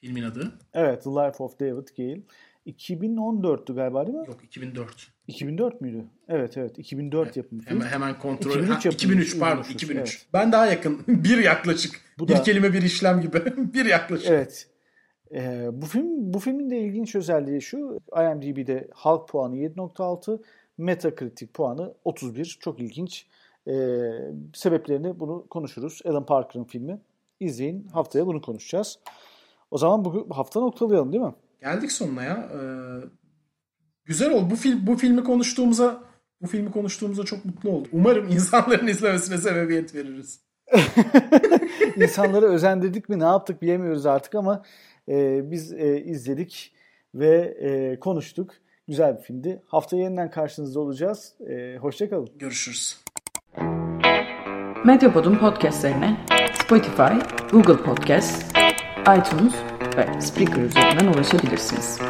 [0.00, 0.52] filmin adı.
[0.74, 2.20] Evet The Life of David Gale.
[2.66, 4.26] 2014'tü galiba değil mi?
[4.26, 5.12] Yok 2004.
[5.30, 6.04] 2004 müydü?
[6.28, 7.62] Evet evet 2004 evet, yapımı.
[7.66, 8.50] Hemen, hemen kontrol.
[8.50, 9.82] 2003, ha, 2003 pardon 2003.
[9.82, 9.98] 2003.
[9.98, 10.26] Evet.
[10.32, 11.04] Ben daha yakın.
[11.08, 12.00] bir yaklaşık.
[12.18, 13.42] Bu bir da, kelime bir işlem gibi.
[13.74, 14.30] bir yaklaşık.
[14.30, 14.66] Evet.
[15.34, 18.00] Ee, bu film bu filmin de ilginç özelliği şu.
[18.16, 20.42] IMDb'de halk puanı 7.6,
[20.78, 22.58] Metacritic puanı 31.
[22.60, 23.26] Çok ilginç.
[23.66, 23.72] Ee,
[24.54, 26.00] sebeplerini bunu konuşuruz.
[26.04, 27.00] Alan Parker'ın filmi.
[27.40, 27.88] İzleyin.
[27.88, 28.98] Haftaya bunu konuşacağız.
[29.70, 31.34] O zaman bu hafta noktalayalım değil mi?
[31.60, 32.48] Geldik sonuna ya.
[32.52, 32.58] Ee,
[34.10, 34.50] güzel oldu.
[34.50, 36.00] Bu film bu filmi konuştuğumuza
[36.42, 37.90] bu filmi konuştuğumuza çok mutlu oldum.
[37.92, 40.40] Umarım insanların izlemesine sebebiyet veririz.
[41.96, 44.62] insanları özendirdik mi ne yaptık bilemiyoruz artık ama
[45.08, 46.74] e, biz e, izledik
[47.14, 48.54] ve e, konuştuk.
[48.88, 49.62] Güzel bir filmdi.
[49.66, 51.34] Haftaya yeniden karşınızda olacağız.
[51.48, 52.28] E, Hoşçakalın.
[52.38, 52.96] Görüşürüz.
[54.84, 56.26] Medyapod'un podcastlerine
[56.64, 58.56] Spotify, Google Podcast,
[59.00, 59.54] iTunes
[59.96, 62.09] ve Spreaker üzerinden ulaşabilirsiniz.